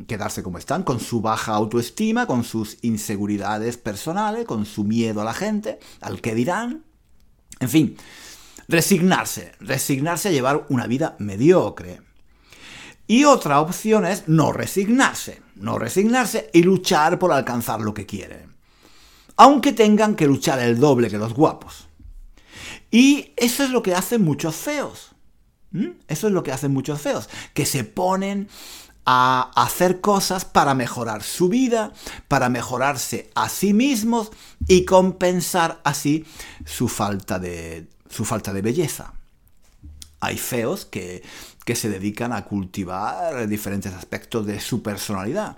Quedarse 0.07 0.41
como 0.41 0.57
están, 0.57 0.83
con 0.83 0.99
su 0.99 1.21
baja 1.21 1.53
autoestima, 1.53 2.25
con 2.25 2.43
sus 2.43 2.77
inseguridades 2.81 3.77
personales, 3.77 4.45
con 4.45 4.65
su 4.65 4.83
miedo 4.83 5.21
a 5.21 5.25
la 5.25 5.33
gente, 5.33 5.79
al 6.01 6.19
que 6.21 6.33
dirán. 6.33 6.83
En 7.59 7.69
fin, 7.69 7.95
resignarse, 8.67 9.53
resignarse 9.59 10.29
a 10.29 10.31
llevar 10.31 10.65
una 10.69 10.87
vida 10.87 11.15
mediocre. 11.19 12.01
Y 13.07 13.25
otra 13.25 13.59
opción 13.61 14.03
es 14.05 14.27
no 14.27 14.51
resignarse, 14.51 15.41
no 15.55 15.77
resignarse 15.77 16.49
y 16.53 16.63
luchar 16.63 17.19
por 17.19 17.31
alcanzar 17.31 17.81
lo 17.81 17.93
que 17.93 18.07
quieren. 18.07 18.55
Aunque 19.37 19.73
tengan 19.73 20.15
que 20.15 20.25
luchar 20.25 20.59
el 20.59 20.79
doble 20.79 21.09
que 21.09 21.19
los 21.19 21.33
guapos. 21.33 21.87
Y 22.95 23.33
eso 23.35 23.65
es 23.65 23.71
lo 23.71 23.83
que 23.83 23.93
hacen 23.93 24.21
muchos 24.23 24.55
feos. 24.55 25.11
Eso 26.07 26.27
es 26.27 26.33
lo 26.33 26.43
que 26.43 26.53
hacen 26.53 26.71
muchos 26.71 27.01
feos, 27.01 27.27
que 27.53 27.65
se 27.65 27.83
ponen 27.83 28.47
a 29.05 29.51
hacer 29.53 29.99
cosas 29.99 30.45
para 30.45 30.75
mejorar 30.75 31.21
su 31.21 31.49
vida, 31.49 31.91
para 32.29 32.47
mejorarse 32.47 33.29
a 33.35 33.49
sí 33.49 33.73
mismos 33.73 34.31
y 34.69 34.85
compensar 34.85 35.81
así 35.83 36.25
su 36.63 36.87
falta 36.87 37.37
de, 37.37 37.89
su 38.09 38.23
falta 38.23 38.53
de 38.53 38.61
belleza. 38.61 39.11
Hay 40.21 40.37
feos 40.37 40.85
que, 40.85 41.21
que 41.65 41.75
se 41.75 41.89
dedican 41.89 42.31
a 42.31 42.45
cultivar 42.45 43.45
diferentes 43.49 43.93
aspectos 43.93 44.45
de 44.45 44.61
su 44.61 44.81
personalidad. 44.81 45.57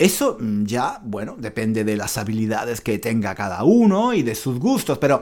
Eso 0.00 0.38
mm, 0.40 0.64
ya, 0.64 0.98
bueno, 1.04 1.36
depende 1.38 1.84
de 1.84 1.94
las 1.94 2.16
habilidades 2.16 2.80
que 2.80 2.98
tenga 2.98 3.34
cada 3.34 3.64
uno 3.64 4.14
y 4.14 4.22
de 4.22 4.34
sus 4.34 4.58
gustos, 4.58 4.96
pero, 4.96 5.20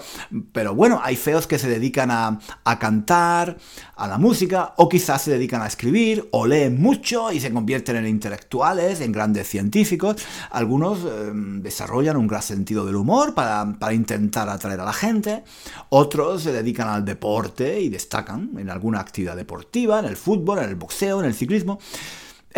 pero 0.53 0.73
bueno, 0.73 1.01
hay 1.03 1.17
feos 1.17 1.49
que 1.49 1.59
se 1.59 1.69
dedican 1.69 2.13
a, 2.13 2.39
cantar, 2.79 3.59
a 3.97 4.07
la 4.07 4.19
música, 4.19 4.75
o 4.77 4.89
quizás 4.89 5.23
se 5.23 5.33
dedican 5.33 5.63
a 5.63 5.67
escribir, 5.67 6.29
o 6.31 6.47
leen 6.47 6.81
mucho 6.81 7.33
y 7.33 7.41
se 7.41 7.53
convierten 7.53 7.97
en 7.97 8.07
intelectuales, 8.07 9.01
en 9.01 9.11
grandes 9.11 9.49
científicos. 9.49 10.25
Algunos 10.53 11.01
em, 11.05 11.61
desarrollan 11.61 12.17
un 12.17 12.29
gran 12.29 12.43
sentido 12.43 12.87
del 12.87 12.95
humor 12.95 13.35
para, 13.35 13.77
para 13.81 13.93
intentar 13.93 14.49
atraer 14.49 14.79
a 14.79 14.85
la 14.85 14.93
gente, 14.93 15.43
otros 15.89 16.45
se 16.45 16.53
dedican 16.53 16.87
al 16.87 17.05
deporte 17.05 17.81
y 17.81 17.89
destacan 17.89 18.51
en 18.57 18.71
alguna 18.71 19.01
actividad 19.01 19.35
deportiva, 19.35 19.99
en 19.99 20.05
el 20.05 20.17
fútbol, 20.17 20.61
en 20.61 20.69
el 20.69 20.77
boxeo, 20.77 21.19
en 21.19 21.27
el 21.27 21.35
ciclismo. 21.35 21.81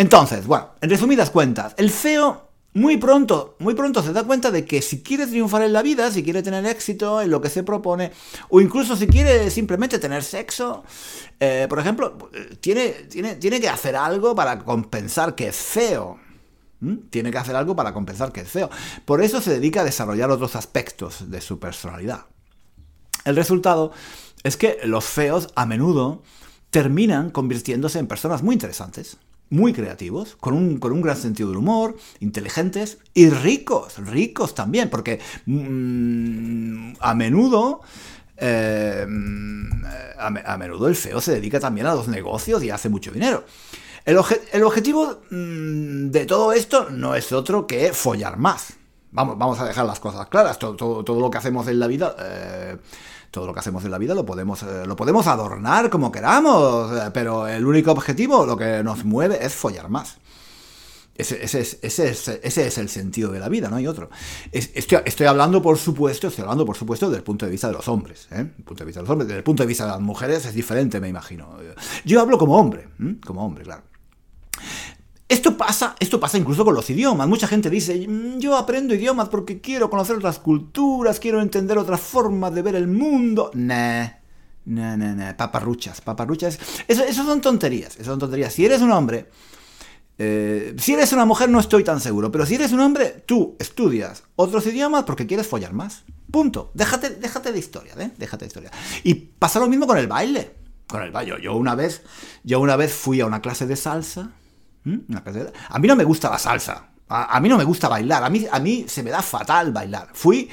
Entonces, 0.01 0.47
bueno, 0.47 0.71
en 0.81 0.89
resumidas 0.89 1.29
cuentas, 1.29 1.75
el 1.77 1.91
feo 1.91 2.49
muy 2.73 2.97
pronto, 2.97 3.57
muy 3.59 3.75
pronto 3.75 4.03
se 4.03 4.15
da 4.15 4.25
cuenta 4.25 4.51
de 4.51 4.65
que 4.65 4.81
si 4.81 5.03
quiere 5.03 5.27
triunfar 5.27 5.61
en 5.61 5.75
la 5.75 5.83
vida, 5.83 6.11
si 6.11 6.25
quiere 6.25 6.43
tener 6.43 6.65
éxito 6.65 7.21
en 7.21 7.31
lo 7.31 7.43
que 7.43 7.51
se 7.51 7.65
propone, 7.65 8.11
o 8.49 8.63
incluso 8.63 8.97
si 8.97 9.07
quiere 9.09 9.51
simplemente 9.51 9.99
tener 9.99 10.23
sexo, 10.23 10.85
eh, 11.39 11.67
por 11.69 11.81
ejemplo, 11.81 12.17
tiene, 12.63 12.89
tiene, 13.11 13.35
tiene, 13.35 13.61
que 13.61 13.69
hacer 13.69 13.95
algo 13.95 14.35
para 14.35 14.61
compensar 14.61 15.35
que 15.35 15.49
es 15.49 15.57
feo. 15.57 16.19
Tiene 17.11 17.31
que 17.31 17.37
hacer 17.37 17.55
algo 17.55 17.77
para 17.77 17.93
compensar 17.93 18.33
que 18.33 18.41
es 18.41 18.49
feo. 18.49 18.71
Por 19.05 19.23
eso 19.23 19.43
se 19.43 19.51
dedica 19.51 19.83
a 19.83 19.85
desarrollar 19.85 20.31
otros 20.31 20.57
aspectos 20.57 21.31
de 21.31 21.43
su 21.43 21.59
personalidad. 21.59 22.25
El 23.27 23.37
resultado 23.37 23.93
es 24.45 24.57
que 24.57 24.79
los 24.85 25.05
feos 25.05 25.49
a 25.57 25.67
menudo 25.67 26.23
terminan 26.71 27.29
convirtiéndose 27.29 27.99
en 27.99 28.07
personas 28.07 28.43
muy 28.43 28.55
interesantes 28.55 29.19
muy 29.51 29.73
creativos, 29.73 30.37
con 30.37 30.55
un, 30.55 30.79
con 30.79 30.93
un, 30.93 31.03
gran 31.03 31.17
sentido 31.17 31.49
del 31.49 31.59
humor, 31.59 31.97
inteligentes 32.21 32.99
y 33.15 33.29
ricos, 33.29 33.99
ricos 33.99 34.55
también, 34.55 34.89
porque 34.89 35.21
mm, 35.47 36.93
a 37.01 37.15
menudo... 37.15 37.81
Eh, 38.43 39.07
a, 40.19 40.57
menudo 40.57 40.89
el 40.89 40.97
feo 40.97 41.21
se 41.21 41.33
dedica 41.33 41.61
también 41.61 41.87
a 41.87 41.95
los 41.95 42.09
negocios 42.09 42.63
y 42.63 42.71
hace 42.71 42.89
mucho 42.89 43.11
dinero. 43.11 43.45
El, 44.05 44.17
objetivo 44.63 45.21
mm, 45.31 46.11
de 46.11 46.25
todo 46.27 46.53
esto 46.53 46.89
no 46.91 47.15
es 47.15 47.33
otro 47.33 47.67
que 47.67 47.93
follar 47.93 48.39
más. 48.39 48.75
Vamos, 49.13 49.37
vamos 49.37 49.61
a 49.61 49.67
dejar 49.67 49.85
las 49.85 50.01
cosas 50.01 50.27
claras. 50.29 50.59
Todo, 50.59 51.05
todo, 51.05 51.21
lo 51.21 51.31
que 51.31 51.39
hacemos 51.39 51.69
en 51.69 51.81
la 51.81 51.87
vida 51.87 52.17
eh, 52.19 52.77
todo 53.31 53.47
lo 53.47 53.55
que 53.55 53.61
hacemos 53.61 53.85
en 53.85 53.91
la 53.91 53.99
vida 53.99 54.15
lo 54.15 54.27
podemos, 54.27 54.63
eh, 54.63 54.85
lo 54.87 54.97
podemos 54.97 55.27
adornar 55.27 55.91
como 55.91 56.11
queramos, 56.11 56.93
eh, 56.93 57.11
pero 57.13 57.47
el 57.47 57.65
único 57.65 57.93
objetivo, 57.93 58.45
lo 58.45 58.57
que 58.57 58.83
nos 58.83 59.05
mueve, 59.05 59.45
es 59.45 59.55
follar 59.55 59.89
más. 59.89 60.19
Ese, 61.15 61.45
es, 61.45 61.55
ese, 61.83 62.41
es, 62.43 62.79
el 62.79 62.89
sentido 62.89 63.31
de 63.31 63.41
la 63.41 63.51
vida, 63.51 63.69
no 63.69 63.77
hay 63.77 63.87
otro. 63.87 64.09
Estoy, 64.53 65.27
hablando, 65.27 65.61
por 65.61 65.77
supuesto, 65.77 66.29
estoy 66.29 66.43
hablando, 66.43 66.65
por 66.65 66.79
supuesto, 66.79 67.09
desde 67.09 67.19
el 67.19 67.25
punto 67.25 67.45
de 67.45 67.53
vista 67.53 67.67
de 67.67 67.75
los 67.75 67.89
hombres. 67.89 68.27
¿eh? 68.31 68.47
punto 68.65 68.85
de 68.85 68.87
vista 68.87 69.01
de 69.01 69.03
los 69.03 69.11
hombres. 69.11 69.29
Desde 69.29 69.43
punto 69.43 69.63
de 69.63 69.67
vista 69.67 69.85
de 69.85 69.91
las 69.91 70.01
mujeres 70.01 70.47
es 70.47 70.55
diferente, 70.55 70.99
me 70.99 71.09
imagino. 71.09 71.59
Yo 72.07 72.23
hablo 72.23 72.39
como 72.39 72.57
hombre, 72.57 72.89
como 73.27 73.45
hombre, 73.45 73.65
claro. 73.65 73.83
Esto 75.31 75.57
pasa, 75.57 75.95
esto 76.01 76.19
pasa 76.19 76.39
incluso 76.39 76.65
con 76.65 76.75
los 76.75 76.91
idiomas. 76.91 77.29
Mucha 77.29 77.47
gente 77.47 77.71
dice, 77.71 78.05
mm, 78.09 78.41
yo 78.41 78.57
aprendo 78.57 78.97
idiomas 78.97 79.29
porque 79.29 79.61
quiero 79.61 79.89
conocer 79.89 80.17
otras 80.17 80.41
culturas, 80.41 81.21
quiero 81.21 81.41
entender 81.41 81.79
otras 81.79 82.01
formas 82.01 82.53
de 82.53 82.63
ver 82.63 82.75
el 82.75 82.89
mundo. 82.89 83.53
Nah, 83.55 84.09
nah, 84.65 84.97
nah, 84.97 85.15
nah. 85.15 85.37
Paparruchas, 85.37 86.01
paparruchas. 86.01 86.59
Eso, 86.89 87.13
son 87.13 87.41
tonterías, 87.41 87.95
eso 87.95 88.11
son 88.11 88.19
tonterías. 88.19 88.53
Si 88.53 88.67
eres 88.67 88.83
un 88.83 88.91
hombre, 88.91 89.29
eh, 90.19 90.75
si 90.79 90.95
eres 90.95 91.13
una 91.13 91.25
mujer 91.25 91.49
no 91.49 91.61
estoy 91.61 91.85
tan 91.85 92.01
seguro, 92.01 92.33
pero 92.33 92.45
si 92.45 92.57
eres 92.57 92.73
un 92.73 92.81
hombre, 92.81 93.23
tú 93.25 93.55
estudias 93.61 94.25
otros 94.35 94.67
idiomas 94.67 95.05
porque 95.05 95.29
quieres 95.29 95.47
follar 95.47 95.73
más. 95.73 96.03
Punto. 96.33 96.73
Déjate, 96.75 97.11
déjate 97.11 97.53
de 97.53 97.59
historia, 97.61 97.95
¿eh? 98.01 98.11
Déjate 98.19 98.47
de 98.47 98.49
historia. 98.49 98.73
Y 99.05 99.15
pasa 99.15 99.61
lo 99.61 99.69
mismo 99.69 99.87
con 99.87 99.97
el 99.97 100.09
baile. 100.09 100.57
Con 100.89 101.03
el 101.03 101.13
baile. 101.13 101.37
Yo 101.41 101.55
una 101.55 101.77
vez, 101.77 102.03
yo 102.43 102.59
una 102.59 102.75
vez 102.75 102.93
fui 102.93 103.21
a 103.21 103.27
una 103.27 103.41
clase 103.41 103.69
de 103.69 103.77
salsa 103.77 104.33
¿Mm? 104.85 104.99
A 105.69 105.79
mí 105.79 105.89
no 105.89 105.97
me 105.97 106.05
gusta 106.05 106.31
la 106.31 106.39
salsa. 106.39 106.91
A, 107.09 107.41
mí 107.41 107.49
no 107.49 107.59
me 107.59 107.65
gusta 107.65 107.89
bailar. 107.89 108.23
A 108.23 108.31
mí, 108.31 108.47
a 108.51 108.61
mí 108.61 108.85
se 108.87 109.03
me 109.03 109.11
da 109.11 109.21
fatal 109.21 109.73
bailar. 109.73 110.09
Fui, 110.13 110.49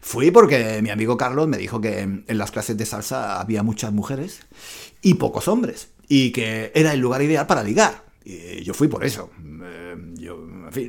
fui 0.00 0.30
porque 0.32 0.80
mi 0.82 0.90
amigo 0.90 1.16
Carlos 1.16 1.46
me 1.46 1.56
dijo 1.56 1.80
que 1.80 2.00
en 2.00 2.38
las 2.38 2.50
clases 2.50 2.76
de 2.76 2.84
salsa 2.84 3.40
había 3.40 3.62
muchas 3.62 3.92
mujeres 3.92 4.40
y 5.02 5.14
pocos 5.14 5.46
hombres. 5.46 5.90
Y 6.08 6.32
que 6.32 6.72
era 6.74 6.92
el 6.92 7.00
lugar 7.00 7.22
ideal 7.22 7.46
para 7.46 7.62
ligar. 7.62 8.04
Y 8.24 8.62
yo 8.64 8.74
fui 8.74 8.88
por 8.88 9.04
eso. 9.04 9.30
Eh, 9.62 9.96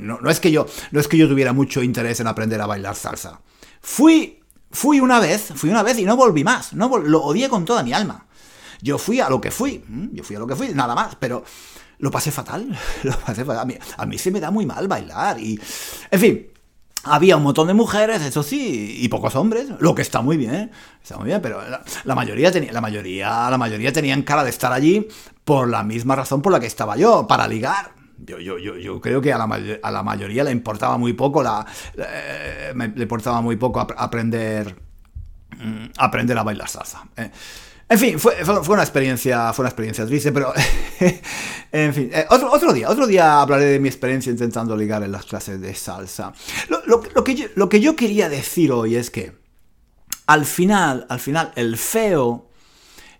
no, 0.02 0.30
es 0.30 0.40
que 0.40 0.52
yo, 0.52 0.66
no 0.92 1.00
es 1.00 1.08
que 1.08 1.18
yo 1.18 1.28
tuviera 1.28 1.54
mucho 1.54 1.84
interés 1.84 2.20
en 2.20 2.28
aprender 2.28 2.60
a 2.62 2.66
bailar 2.66 2.96
salsa. 2.96 3.42
Fui, 3.82 4.40
fui 4.72 5.00
una 5.00 5.20
vez, 5.20 5.54
fui 5.56 5.70
una 5.70 5.84
vez 5.84 6.00
y 6.00 6.04
no 6.04 6.16
volví 6.16 6.44
más. 6.44 6.74
No, 6.74 6.98
lo 6.98 7.22
odié 7.22 7.50
con 7.50 7.66
toda 7.66 7.84
mi 7.84 7.94
alma. 7.94 8.26
Yo 8.82 8.98
fui 8.98 9.20
a 9.20 9.30
lo 9.30 9.40
que 9.40 9.52
fui. 9.52 9.84
Yo 10.12 10.24
fui 10.24 10.36
a 10.36 10.40
lo 10.40 10.48
que 10.48 10.56
fui, 10.56 10.70
nada 10.70 10.96
más. 10.96 11.16
Pero 11.16 11.44
lo 12.02 12.12
pasé 12.12 12.32
fatal. 12.32 12.68
Lo 13.04 13.18
pasé 13.20 13.46
fatal. 13.46 13.80
A, 13.98 14.06
mí, 14.06 14.18
se 14.18 14.32
me 14.32 14.40
da 14.40 14.52
muy 14.52 14.66
mal 14.66 14.88
bailar. 14.88 15.40
Y, 15.40 15.60
en 16.10 16.20
fin, 16.20 16.48
había 17.04 17.38
un 17.38 17.44
montón 17.44 17.68
de 17.68 17.74
mujeres, 17.74 18.22
eso 18.22 18.44
sí, 18.44 18.98
y 19.00 19.08
pocos 19.08 19.36
hombres, 19.36 19.70
lo 19.80 19.96
que 19.96 20.02
está 20.02 20.22
muy 20.22 20.38
bien, 20.38 20.72
está 21.02 21.18
muy 21.18 21.28
bien, 21.28 21.42
pero 21.42 21.62
la, 22.04 22.16
mayoría 22.16 22.52
tenía, 22.52 22.72
la 22.74 22.82
mayoría, 22.82 23.50
la 23.50 23.58
mayoría 23.58 23.94
tenían 23.94 24.24
cara 24.24 24.44
de 24.44 24.50
estar 24.50 24.74
allí 24.74 25.08
por 25.44 25.68
la 25.68 25.84
misma 25.84 26.16
razón 26.16 26.42
por 26.42 26.52
la 26.52 26.60
que 26.60 26.68
estaba 26.68 26.98
yo, 26.98 27.26
para 27.28 27.48
ligar. 27.48 27.94
Yo, 28.18 28.38
yo, 28.40 28.60
yo, 28.60 28.78
yo 28.78 29.02
creo 29.02 29.20
que 29.20 29.34
a 29.34 29.38
la, 29.40 29.60
a 29.82 29.92
la, 29.92 30.04
mayoría 30.04 30.44
le 30.44 30.52
importaba 30.52 30.98
muy 31.00 31.14
poco 31.14 31.42
la, 31.42 31.66
eh, 31.98 32.72
le 32.76 33.02
importaba 33.02 33.42
muy 33.42 33.56
poco 33.56 33.80
aprender 33.80 34.76
mm, 35.58 35.86
aprender 35.98 36.38
a 36.38 36.44
bailar 36.44 36.70
salsa. 36.70 37.04
¿eh? 37.18 37.32
En 37.92 38.00
fin, 38.00 38.18
fue, 38.18 38.34
una 38.70 38.84
experiencia, 38.84 39.52
fue 39.52 39.64
una 39.64 39.70
experiencia 39.70 40.06
triste, 40.06 40.32
pero 40.32 40.54
en 41.74 41.94
fin, 41.94 42.10
eh, 42.14 42.26
otro, 42.30 42.50
otro, 42.50 42.72
día, 42.72 42.90
otro 42.90 43.06
día 43.06 43.42
hablaré 43.42 43.66
de 43.66 43.80
mi 43.82 43.90
experiencia 43.90 44.32
intentando 44.32 44.78
ligar 44.78 45.04
en 45.04 45.12
las 45.12 45.26
clases 45.26 45.60
de 45.60 45.76
salsa. 45.76 46.32
Lo, 46.70 47.02
que, 47.26 47.36
yo, 47.36 47.48
lo 47.56 47.68
que 47.68 47.82
yo 47.82 47.98
quería 47.98 48.30
decir 48.30 48.72
hoy 48.72 48.96
es 48.96 49.12
que 49.12 49.34
al 50.26 50.46
final, 50.46 51.06
al 51.10 51.20
final, 51.20 51.52
el 51.58 51.76
feo, 51.76 52.48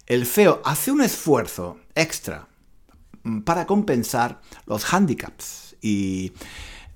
el 0.08 0.26
feo 0.26 0.62
hace 0.64 0.90
un 0.90 1.02
esfuerzo 1.02 1.78
extra 1.94 2.48
para 3.44 3.66
compensar 3.66 4.40
los 4.68 4.94
handicaps 4.94 5.76
y 5.82 6.32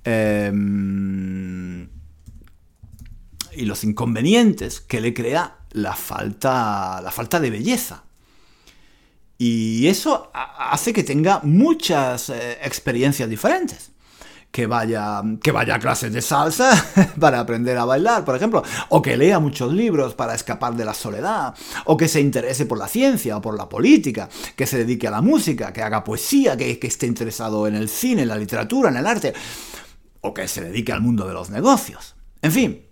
em, 0.06 1.90
y 3.54 3.66
los 3.66 3.84
inconvenientes 3.84 4.80
que 4.80 5.02
le 5.02 5.14
crea 5.14 5.58
la 5.76 5.94
falta, 5.94 7.02
la 7.02 7.12
falta 7.12 7.40
de 7.40 7.50
belleza. 7.50 8.04
Y 9.38 9.88
eso 9.88 10.32
hace 10.34 10.94
que 10.94 11.04
tenga 11.04 11.42
muchas 11.44 12.30
eh, 12.30 12.58
experiencias 12.64 13.30
diferentes. 13.30 13.92
que 14.52 14.68
vaya, 14.68 15.22
que 15.44 15.52
vaya 15.52 15.76
a 15.76 15.80
clases 15.80 16.14
de 16.14 16.22
salsa 16.22 16.72
para 17.20 17.42
aprender 17.42 17.78
a 17.78 17.84
bailar, 17.84 18.24
por 18.24 18.38
ejemplo, 18.38 18.64
o 18.88 19.02
que 19.02 19.18
lea 19.18 19.38
muchos 19.38 19.74
libros 19.74 20.16
para 20.16 20.34
escapar 20.34 20.74
de 20.76 20.86
la 20.86 20.94
soledad, 20.94 21.54
o 21.84 21.98
que 21.98 22.08
se 22.08 22.22
interese 22.22 22.66
por 22.66 22.78
la 22.78 22.88
ciencia 22.88 23.36
o 23.36 23.42
por 23.42 23.58
la 23.58 23.68
política, 23.68 24.30
que 24.56 24.66
se 24.66 24.78
dedique 24.78 25.10
a 25.10 25.12
la 25.12 25.22
música, 25.22 25.74
que 25.74 25.82
haga 25.82 26.06
poesía, 26.06 26.56
que, 26.56 26.80
que 26.80 26.88
esté 26.88 27.06
interesado 27.06 27.68
en 27.68 27.76
el 27.76 27.90
cine, 27.90 28.22
en 28.22 28.30
la 28.30 28.38
literatura, 28.38 28.90
en 28.90 28.96
el 28.96 29.06
arte, 29.06 29.34
o 30.22 30.34
que 30.34 30.48
se 30.48 30.62
dedique 30.62 30.94
al 30.94 31.02
mundo 31.02 31.28
de 31.28 31.34
los 31.34 31.50
negocios. 31.50 32.16
En 32.42 32.54
fin, 32.54 32.85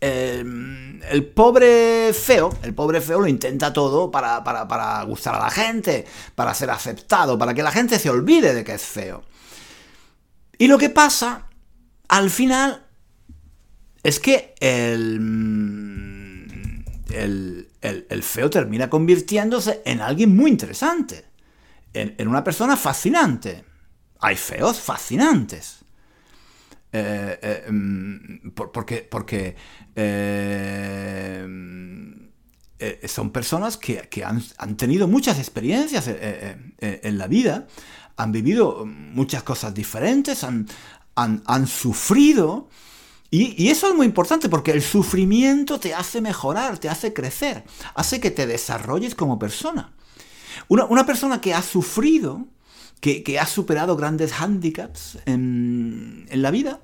el, 0.00 1.32
pobre 1.34 2.12
feo, 2.12 2.56
el 2.62 2.74
pobre 2.74 3.00
feo 3.00 3.20
lo 3.20 3.26
intenta 3.26 3.72
todo 3.72 4.10
para, 4.10 4.44
para, 4.44 5.02
gustar 5.04 5.34
a 5.34 5.40
la 5.40 5.50
gente, 5.50 6.04
para 6.34 6.54
ser 6.54 6.70
aceptado, 6.70 7.38
para 7.38 7.54
que 7.54 7.62
la 7.62 7.72
gente 7.72 7.98
se 7.98 8.10
olvide 8.10 8.54
de 8.54 8.64
que 8.64 8.74
es 8.74 8.82
feo. 8.82 9.24
Y 10.56 10.68
lo 10.68 10.78
que 10.78 10.90
pasa, 10.90 11.46
al 12.08 12.30
final, 12.30 12.86
es 14.02 14.20
que 14.20 14.54
el, 14.60 15.24
el, 17.10 17.68
el, 17.80 18.22
feo 18.22 18.50
termina 18.50 18.88
convirtiéndose 18.88 19.82
en 19.84 20.00
alguien 20.00 20.34
muy 20.34 20.50
interesante, 20.50 21.24
en 21.92 22.28
una 22.28 22.44
persona 22.44 22.76
fascinante. 22.76 23.64
Hay 24.20 24.36
feos 24.36 24.80
fascinantes. 24.80 25.77
Eh, 26.90 27.38
eh, 27.42 27.70
mm, 27.70 28.50
porque, 28.54 29.06
porque 29.08 29.54
eh, 29.94 31.46
son 33.06 33.30
personas 33.30 33.76
que, 33.76 34.08
han, 34.24 34.76
tenido 34.76 35.06
muchas 35.06 35.38
experiencias 35.38 36.08
en 36.08 37.18
la 37.18 37.26
vida, 37.26 37.66
han 38.16 38.32
vivido 38.32 38.86
muchas 38.86 39.42
cosas 39.42 39.74
diferentes, 39.74 40.44
han, 40.44 40.66
han, 41.14 41.66
sufrido. 41.66 42.68
Y, 43.30 43.68
eso 43.68 43.88
es 43.88 43.94
muy 43.94 44.06
importante 44.06 44.48
porque 44.48 44.70
el 44.70 44.80
sufrimiento 44.82 45.78
te 45.78 45.92
hace 45.94 46.20
mejorar, 46.20 46.78
te 46.78 46.88
hace 46.88 47.12
crecer, 47.12 47.64
hace 47.94 48.20
que 48.20 48.30
te 48.30 48.46
desarrolles 48.46 49.14
como 49.14 49.38
persona. 49.38 49.92
Una, 50.68 50.86
una 50.86 51.04
persona 51.04 51.40
que 51.40 51.52
ha 51.52 51.62
sufrido, 51.62 52.46
que, 53.00 53.38
ha 53.38 53.46
superado 53.46 53.96
grandes 53.96 54.32
hándicaps 54.32 55.18
en, 56.30 56.42
la 56.42 56.50
vida, 56.50 56.80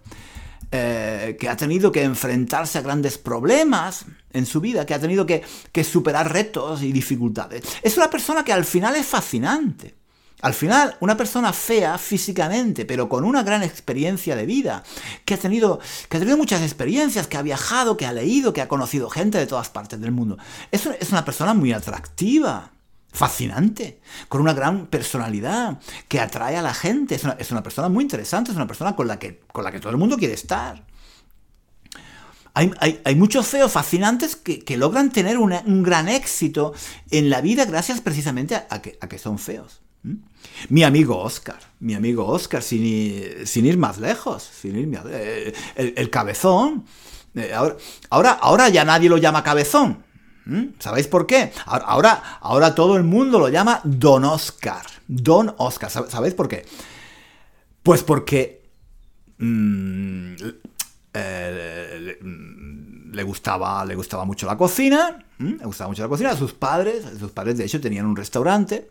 eh, 0.71 1.37
que 1.39 1.49
ha 1.49 1.57
tenido 1.57 1.93
que 1.93 2.03
enfrentarse 2.03 2.79
a 2.79 2.83
grandes 2.83 3.19
problemas 3.19 4.07
en 4.33 4.47
su 4.47 4.61
vida, 4.61 4.85
que 4.85 4.95
ha 4.95 5.01
tenido 5.01 5.25
que, 5.27 5.43
superar 5.85 6.33
retos 6.33 6.83
y 6.83 6.93
dificultades. 6.93 7.63
Es 7.83 7.97
una 7.97 8.11
persona 8.11 8.45
que 8.45 8.53
al 8.53 8.65
final 8.65 8.97
es 8.97 9.07
fascinante. 9.07 9.95
Al 10.43 10.53
final, 10.53 10.97
una 11.01 11.17
persona 11.17 11.55
fea 11.55 11.97
físicamente, 11.97 12.85
pero 12.85 13.09
con 13.09 13.25
una 13.25 13.43
gran 13.43 13.63
experiencia 13.63 14.37
de 14.37 14.45
vida, 14.45 14.83
que 15.25 15.35
ha, 15.35 15.39
tenido, 15.39 15.79
que 16.09 16.19
ha 16.19 16.21
tenido 16.21 16.37
muchas 16.37 16.61
experiencias, 16.61 17.29
que 17.29 17.39
ha 17.39 17.43
viajado, 17.43 17.97
que 17.97 18.05
ha 18.05 18.13
leído, 18.13 18.53
que 18.53 18.61
ha 18.61 18.69
conocido 18.69 19.09
gente 19.09 19.39
de 19.39 19.47
todas 19.47 19.71
partes 19.71 20.01
del 20.01 20.13
mundo. 20.13 20.37
Es, 20.71 20.85
es 20.87 21.11
una 21.11 21.25
persona 21.25 21.55
muy 21.55 21.73
atractiva 21.73 22.74
fascinante, 23.15 24.01
con 24.29 24.41
una 24.41 24.53
gran 24.53 24.87
personalidad, 24.89 25.79
que 26.09 26.21
atrae 26.21 26.57
a 26.57 26.63
la 26.63 26.75
gente. 26.75 27.15
Es 27.15 27.51
una, 27.53 27.63
persona 27.63 27.89
muy 27.89 28.03
interesante, 28.03 28.51
es 28.51 28.57
una 28.57 28.67
persona 28.67 28.95
con 28.97 29.07
la 29.07 29.19
que, 29.19 29.41
con 29.53 29.65
la 29.65 29.71
que 29.71 29.81
todo 29.81 29.91
el 29.91 29.97
mundo 29.97 30.17
quiere 30.19 30.35
estar. 30.35 30.85
Hay, 32.57 33.17
muchos 33.17 33.49
feos 33.49 33.73
fascinantes 33.73 34.37
que, 34.37 34.77
logran 34.77 35.11
tener 35.11 35.39
un 35.39 35.83
gran 35.83 36.09
éxito 36.09 36.73
en 37.11 37.31
la 37.31 37.41
vida 37.41 37.65
gracias 37.65 38.01
precisamente 38.01 38.55
a, 38.55 38.83
que, 38.83 39.19
son 39.19 39.39
feos. 39.39 39.81
Mi 40.69 40.85
amigo 40.85 41.19
Oscar, 41.19 41.59
mi 41.81 41.95
amigo 41.95 42.27
Oscar, 42.27 42.63
sin, 42.63 42.85
ir, 42.85 43.79
más 43.79 43.99
lejos, 43.99 44.43
sin 44.43 44.95
eh, 45.09 45.55
el, 45.77 46.11
cabezón. 46.11 46.85
Eh, 47.35 47.53
ahora, 47.53 47.77
ahora, 48.11 48.31
ahora 48.33 48.69
ya 48.69 48.85
nadie 48.85 49.09
lo 49.09 49.19
llama 49.19 49.43
cabezón. 49.43 50.05
¿Sabéis 50.79 51.07
por 51.09 51.27
qué? 51.27 51.53
Ahora, 51.67 52.39
ahora 52.41 52.75
todo 52.75 52.97
el 52.97 53.03
mundo 53.03 53.39
lo 53.39 53.49
llama 53.49 53.81
Don 53.85 54.25
Oscar. 54.25 54.85
Don 55.07 55.55
Oscar. 55.59 55.91
¿Sabéis 55.91 56.35
por 56.35 56.49
qué? 56.49 56.67
Pues 57.83 58.03
porque 58.03 58.63
mm, 59.39 60.35
eh, 61.15 62.19
le, 63.13 63.23
gustaba, 63.23 63.85
le 63.85 63.95
gustaba 63.95 64.25
mucho 64.25 64.47
la 64.47 64.57
cocina. 64.57 65.25
Le 65.39 65.65
gustaba 65.65 65.89
mucho 65.89 66.03
la 66.03 66.09
cocina. 66.09 66.37
Sus 66.37 66.53
padres, 66.53 67.05
sus 67.19 67.31
padres 67.33 67.59
de 67.59 67.65
hecho 67.65 67.81
tenían 67.81 68.07
un 68.07 68.17
restaurante 68.17 68.89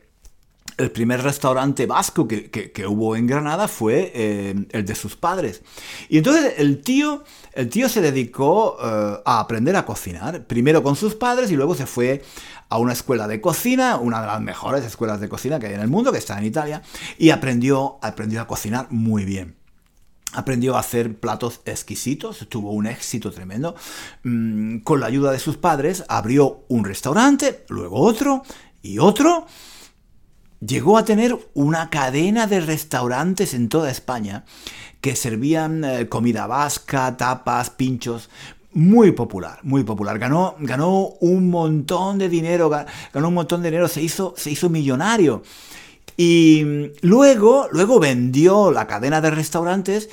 el 0.77 0.91
primer 0.91 1.21
restaurante 1.21 1.85
vasco 1.85 2.27
que, 2.27 2.85
hubo 2.87 3.15
en 3.15 3.27
Granada 3.27 3.67
fue 3.67 4.11
eh, 4.13 4.65
el 4.71 4.85
de 4.85 4.95
sus 4.95 5.15
padres. 5.15 5.61
Y 6.09 6.17
entonces 6.17 6.55
el 6.57 6.81
tío, 6.81 7.23
el 7.53 7.69
tío 7.69 7.89
se 7.89 8.01
dedicó 8.01 8.77
eh, 8.81 9.21
a 9.25 9.39
aprender 9.39 9.75
a 9.75 9.85
cocinar, 9.85 10.45
primero 10.45 10.83
con 10.83 10.95
sus 10.95 11.15
padres 11.15 11.51
y 11.51 11.55
luego 11.55 11.75
se 11.75 11.85
fue 11.85 12.23
a 12.69 12.77
una 12.77 12.93
escuela 12.93 13.27
de 13.27 13.39
cocina, 13.39 13.97
una 13.97 14.21
de 14.21 14.27
las 14.27 14.41
mejores 14.41 14.83
escuelas 14.83 15.19
de 15.19 15.29
cocina 15.29 15.59
que 15.59 15.67
hay 15.67 15.73
en 15.73 15.81
el 15.81 15.89
mundo, 15.89 16.11
que 16.11 16.17
está 16.17 16.37
en 16.37 16.45
Italia, 16.45 16.81
y 17.17 17.29
aprendió, 17.29 17.99
aprendió 18.01 18.41
a 18.41 18.47
cocinar 18.47 18.87
muy 18.89 19.25
bien 19.25 19.55
aprendió 20.33 20.75
a 20.75 20.79
hacer 20.79 21.15
platos 21.19 21.61
exquisitos, 21.65 22.47
tuvo 22.49 22.71
un 22.71 22.87
éxito 22.87 23.31
tremendo. 23.31 23.75
Mm, 24.23 24.79
con 24.79 24.99
la 24.99 25.05
ayuda 25.05 25.31
de 25.31 25.39
sus 25.39 25.57
padres 25.57 26.03
abrió 26.09 26.65
un 26.67 26.83
restaurante, 26.83 27.65
luego 27.69 27.99
otro 27.99 28.43
y 28.81 28.97
otro, 28.99 29.45
llegó 30.65 30.97
a 30.97 31.05
tener 31.05 31.37
una 31.53 31.89
cadena 31.89 32.47
de 32.47 32.61
restaurantes 32.61 33.53
en 33.53 33.69
toda 33.69 33.91
España 33.91 34.45
que 35.01 35.15
servían 35.15 35.83
eh, 35.83 36.07
comida 36.07 36.47
vasca, 36.47 37.17
tapas, 37.17 37.69
pinchos, 37.69 38.29
muy 38.73 39.11
popular, 39.11 39.59
muy 39.63 39.83
popular. 39.83 40.17
Ganó, 40.17 40.55
ganó 40.59 41.09
un 41.19 41.49
montón 41.49 42.17
de 42.17 42.29
dinero, 42.29 42.69
ganó 42.69 43.27
un 43.27 43.33
montón 43.33 43.61
de 43.61 43.69
dinero, 43.69 43.87
se 43.87 44.01
hizo, 44.01 44.33
se 44.37 44.51
hizo 44.51 44.69
millonario. 44.69 45.43
Y 46.15 46.63
mm, 46.63 47.07
luego, 47.07 47.67
luego 47.71 47.99
vendió 47.99 48.71
la 48.71 48.87
cadena 48.87 49.21
de 49.21 49.31
restaurantes 49.31 50.09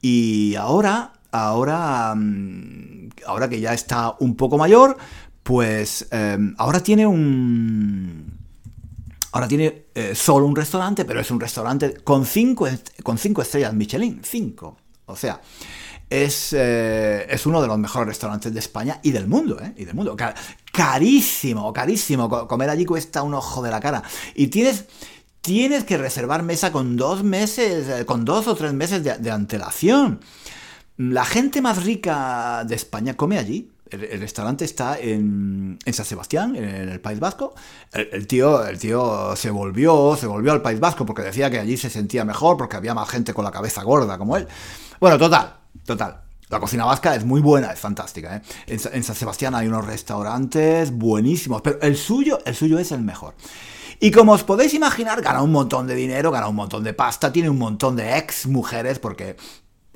y 0.00 0.54
ahora, 0.56 1.12
ahora, 1.32 2.14
mm, 2.14 3.10
ahora 3.26 3.48
que 3.48 3.60
ya 3.60 3.72
está 3.72 4.14
un 4.20 4.36
poco 4.36 4.58
mayor, 4.58 4.96
pues 5.42 6.06
em, 6.10 6.54
ahora 6.58 6.80
tiene 6.80 7.06
un, 7.06 8.43
Ahora 9.34 9.48
tiene 9.48 9.86
eh, 9.96 10.14
solo 10.14 10.46
un 10.46 10.54
restaurante, 10.54 11.04
pero 11.04 11.18
es 11.18 11.28
un 11.28 11.40
restaurante 11.40 11.94
con 12.04 12.24
cinco, 12.24 12.68
con 13.02 13.18
cinco 13.18 13.42
estrellas 13.42 13.74
Michelin. 13.74 14.20
Cinco. 14.22 14.76
O 15.06 15.16
sea, 15.16 15.40
es, 16.08 16.52
eh, 16.52 17.26
es, 17.28 17.44
uno 17.44 17.60
de 17.60 17.66
los 17.66 17.76
mejores 17.76 18.06
restaurantes 18.06 18.54
de 18.54 18.60
España 18.60 19.00
y 19.02 19.10
del 19.10 19.26
mundo, 19.26 19.58
¿eh? 19.60 19.74
Y 19.76 19.86
del 19.86 19.96
mundo. 19.96 20.16
carísimo, 20.72 21.72
carísimo. 21.72 22.28
Comer 22.46 22.70
allí 22.70 22.84
cuesta 22.84 23.24
un 23.24 23.34
ojo 23.34 23.60
de 23.60 23.72
la 23.72 23.80
cara. 23.80 24.04
Y 24.36 24.46
tienes, 24.46 24.84
tienes 25.40 25.82
que 25.82 25.98
reservar 25.98 26.44
mesa 26.44 26.70
con 26.70 26.96
dos 26.96 27.24
meses, 27.24 27.88
eh, 27.88 28.06
con 28.06 28.24
dos 28.24 28.46
o 28.46 28.54
tres 28.54 28.72
meses 28.72 29.02
de 29.02 29.30
antelación. 29.32 30.20
La 30.96 31.24
gente 31.24 31.60
más 31.60 31.82
rica 31.82 32.62
de 32.68 32.76
España 32.76 33.16
come 33.16 33.38
allí 33.38 33.73
el, 33.90 34.20
restaurante 34.20 34.64
está 34.64 34.98
en, 34.98 35.78
San 35.92 36.06
Sebastián, 36.06 36.56
en 36.56 36.88
el 36.88 37.00
País 37.00 37.20
Vasco. 37.20 37.54
El, 37.92 38.26
tío, 38.26 38.66
el 38.66 38.78
tío 38.78 39.36
se 39.36 39.50
volvió, 39.50 40.16
se 40.18 40.26
volvió 40.26 40.52
al 40.52 40.62
País 40.62 40.80
Vasco 40.80 41.04
porque 41.06 41.22
decía 41.22 41.50
que 41.50 41.58
allí 41.58 41.76
se 41.76 41.90
sentía 41.90 42.24
mejor, 42.24 42.56
porque 42.56 42.76
había 42.76 42.94
más 42.94 43.08
gente 43.08 43.34
con 43.34 43.44
la 43.44 43.50
cabeza 43.50 43.82
gorda 43.82 44.18
como 44.18 44.36
él. 44.36 44.48
Bueno, 45.00 45.18
total, 45.18 45.56
total. 45.84 46.24
La 46.50 46.60
cocina 46.60 46.84
vasca 46.84 47.14
es 47.14 47.24
muy 47.24 47.40
buena, 47.40 47.72
es 47.72 47.80
fantástica. 47.80 48.36
¿eh? 48.36 48.42
En, 48.66 49.02
San 49.02 49.16
Sebastián 49.16 49.54
hay 49.54 49.66
unos 49.66 49.86
restaurantes 49.86 50.92
buenísimos, 50.92 51.62
pero 51.62 51.80
el 51.80 51.96
suyo, 51.96 52.38
el 52.44 52.54
suyo 52.54 52.78
es 52.78 52.92
el 52.92 53.00
mejor. 53.00 53.34
Y 54.00 54.10
como 54.10 54.32
os 54.32 54.44
podéis 54.44 54.74
imaginar, 54.74 55.22
gana 55.22 55.42
un 55.42 55.52
montón 55.52 55.86
de 55.86 55.94
dinero, 55.94 56.30
gana 56.30 56.48
un 56.48 56.56
montón 56.56 56.84
de 56.84 56.92
pasta, 56.92 57.32
tiene 57.32 57.48
un 57.48 57.58
montón 57.58 57.96
de 57.96 58.18
ex 58.18 58.46
mujeres, 58.46 58.98
porque 58.98 59.36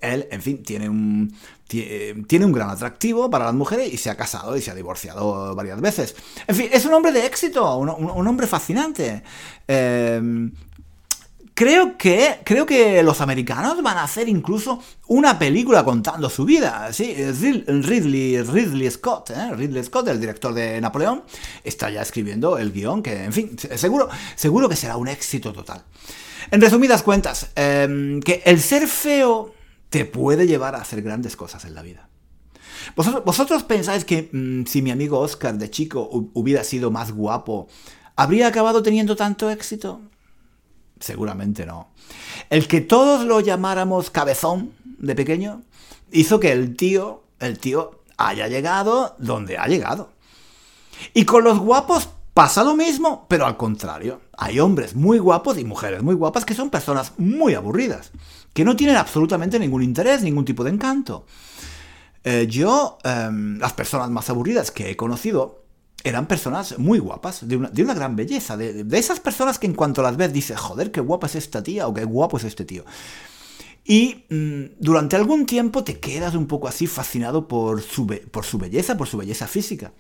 él, 0.01 0.29
en 0.31 0.43
fin, 0.43 0.63
tiene 0.63 0.89
un, 0.89 1.33
tiene 1.67 2.45
un 2.45 2.53
gran 2.53 2.71
atractivo 2.71 3.29
para 3.29 3.45
las 3.45 3.55
mujeres 3.55 3.93
y 3.93 3.99
se 3.99 4.11
ha 4.11 4.17
casado 4.17 4.57
y 4.57 4.63
se 4.63 4.71
ha 4.71 4.75
divorciado 4.75 5.55
varias 5.55 5.81
veces. 5.81 6.17
En 6.47 6.57
fin, 6.57 6.69
es 6.73 6.85
un 6.87 6.95
hombre 6.95 7.13
de 7.13 7.27
éxito, 7.27 7.77
un, 7.77 8.27
hombre 8.27 8.47
fascinante. 8.47 9.23
Em, 9.67 10.51
creo 11.53 11.99
que, 11.99 12.41
creo 12.45 12.65
que 12.65 13.03
los 13.03 13.21
americanos 13.21 13.83
van 13.83 13.99
a 13.99 14.05
hacer 14.05 14.29
incluso 14.29 14.81
una 15.09 15.39
película 15.39 15.85
contando 15.85 16.31
su 16.31 16.45
vida. 16.45 16.91
Sí, 16.93 17.15
Ridley, 17.15 18.43
Ridley 18.43 18.91
Scott, 18.91 19.31
¿eh? 19.31 19.55
Ridley 19.55 19.85
Scott, 19.85 20.09
el 20.09 20.21
director 20.21 20.55
de 20.55 20.81
Napoleón, 20.81 21.25
está 21.65 21.91
ya 21.91 22.01
escribiendo 22.01 22.57
el 22.57 22.73
guion 22.73 23.03
que, 23.03 23.25
en 23.25 23.33
fin, 23.33 23.57
seguro, 23.59 24.09
seguro 24.37 24.69
que 24.69 24.77
será 24.77 24.97
un 24.97 25.09
éxito 25.09 25.53
total. 25.53 25.83
En 26.51 26.63
resumidas 26.63 27.03
cuentas, 27.03 27.49
em, 27.57 28.21
que 28.21 28.41
el 28.47 28.61
ser 28.61 28.87
feo 28.87 29.58
te 29.91 30.05
puede 30.05 30.47
llevar 30.47 30.75
a 30.75 30.81
hacer 30.81 31.03
grandes 31.03 31.37
cosas 31.37 31.65
en 31.65 31.75
la 31.75 31.83
vida. 31.83 32.09
¿Vosotros, 32.95 33.65
pensáis 33.65 34.05
que 34.05 34.31
mm, 34.33 34.67
si 34.67 34.83
mi 34.83 34.91
amigo 34.91 35.19
Oscar 35.19 35.59
de 35.59 35.71
chico 35.71 36.09
hubiera 36.35 36.65
sido 36.65 36.91
más 36.91 37.13
guapo, 37.13 37.69
¿habría 38.17 38.47
acabado 38.47 38.83
teniendo 38.83 39.17
tanto 39.17 39.51
éxito? 39.51 40.01
seguramente 41.01 41.67
no. 41.67 41.89
El 42.51 42.67
que 42.69 42.81
todos 42.81 43.25
lo 43.25 43.41
llamáramos 43.41 44.11
cabezón 44.11 44.73
de 44.85 45.15
pequeño 45.15 45.63
hizo 46.11 46.41
que 46.41 46.53
el 46.53 46.77
tío, 46.77 47.23
el 47.41 47.59
tío 47.59 48.03
haya 48.17 48.49
llegado 48.49 49.15
donde 49.19 49.59
ha 49.59 49.67
llegado. 49.67 50.11
Y 51.15 51.25
con 51.25 51.45
los 51.45 51.59
guapos 51.59 52.09
pasa 52.35 52.65
lo 52.65 52.77
mismo, 52.77 53.27
pero 53.29 53.47
al 53.47 53.57
contrario. 53.57 54.21
Hay 54.37 54.61
hombres 54.61 54.95
muy 54.95 55.19
guapos 55.19 55.59
y 55.59 55.65
mujeres 55.65 56.03
muy 56.03 56.15
guapas 56.15 56.45
que 56.45 56.55
son 56.55 56.71
personas 56.71 57.13
muy 57.19 57.55
aburridas, 57.55 58.11
que 58.53 58.65
no 58.65 58.77
tienen 58.77 58.97
absolutamente 58.97 59.59
ningún 59.59 59.83
interés, 59.83 60.23
ningún 60.23 60.45
tipo 60.45 60.65
de 60.65 60.71
encanto. 60.71 61.27
Eh, 62.25 62.47
yo, 62.49 62.99
em, 63.05 63.59
las 63.59 63.73
personas 63.73 64.11
más 64.11 64.29
aburridas 64.31 64.71
que 64.71 64.91
he 64.91 64.97
conocido 64.97 65.65
eran 66.05 66.27
personas 66.27 66.79
muy 66.79 66.99
guapas, 66.99 67.47
de 67.47 67.57
una, 67.57 67.95
gran 67.95 68.17
belleza, 68.17 68.57
de, 68.57 68.87
esas 68.97 69.21
personas 69.21 69.59
que 69.59 69.67
en 69.67 69.75
cuanto 69.75 70.03
las 70.03 70.17
ves 70.17 70.33
dices, 70.33 70.59
joder, 70.59 70.93
qué 70.93 71.01
guapa 71.01 71.27
es 71.27 71.35
esta 71.35 71.63
tía 71.63 71.89
o 71.89 71.95
qué 71.95 72.05
guapo 72.05 72.37
es 72.37 72.45
este 72.45 72.65
tío. 72.65 72.85
Y 73.85 74.27
mm, 74.29 74.77
durante 74.79 75.17
algún 75.17 75.47
tiempo 75.47 75.83
te 75.83 75.99
quedas 75.99 76.35
un 76.35 76.47
poco 76.47 76.69
así 76.69 76.87
fascinado 76.87 77.49
por 77.49 77.83
su, 77.83 78.07
por 78.31 78.45
su 78.45 78.59
belleza, 78.59 78.97
por 78.97 79.09
su 79.09 79.17
belleza 79.17 79.47
física. 79.47 79.93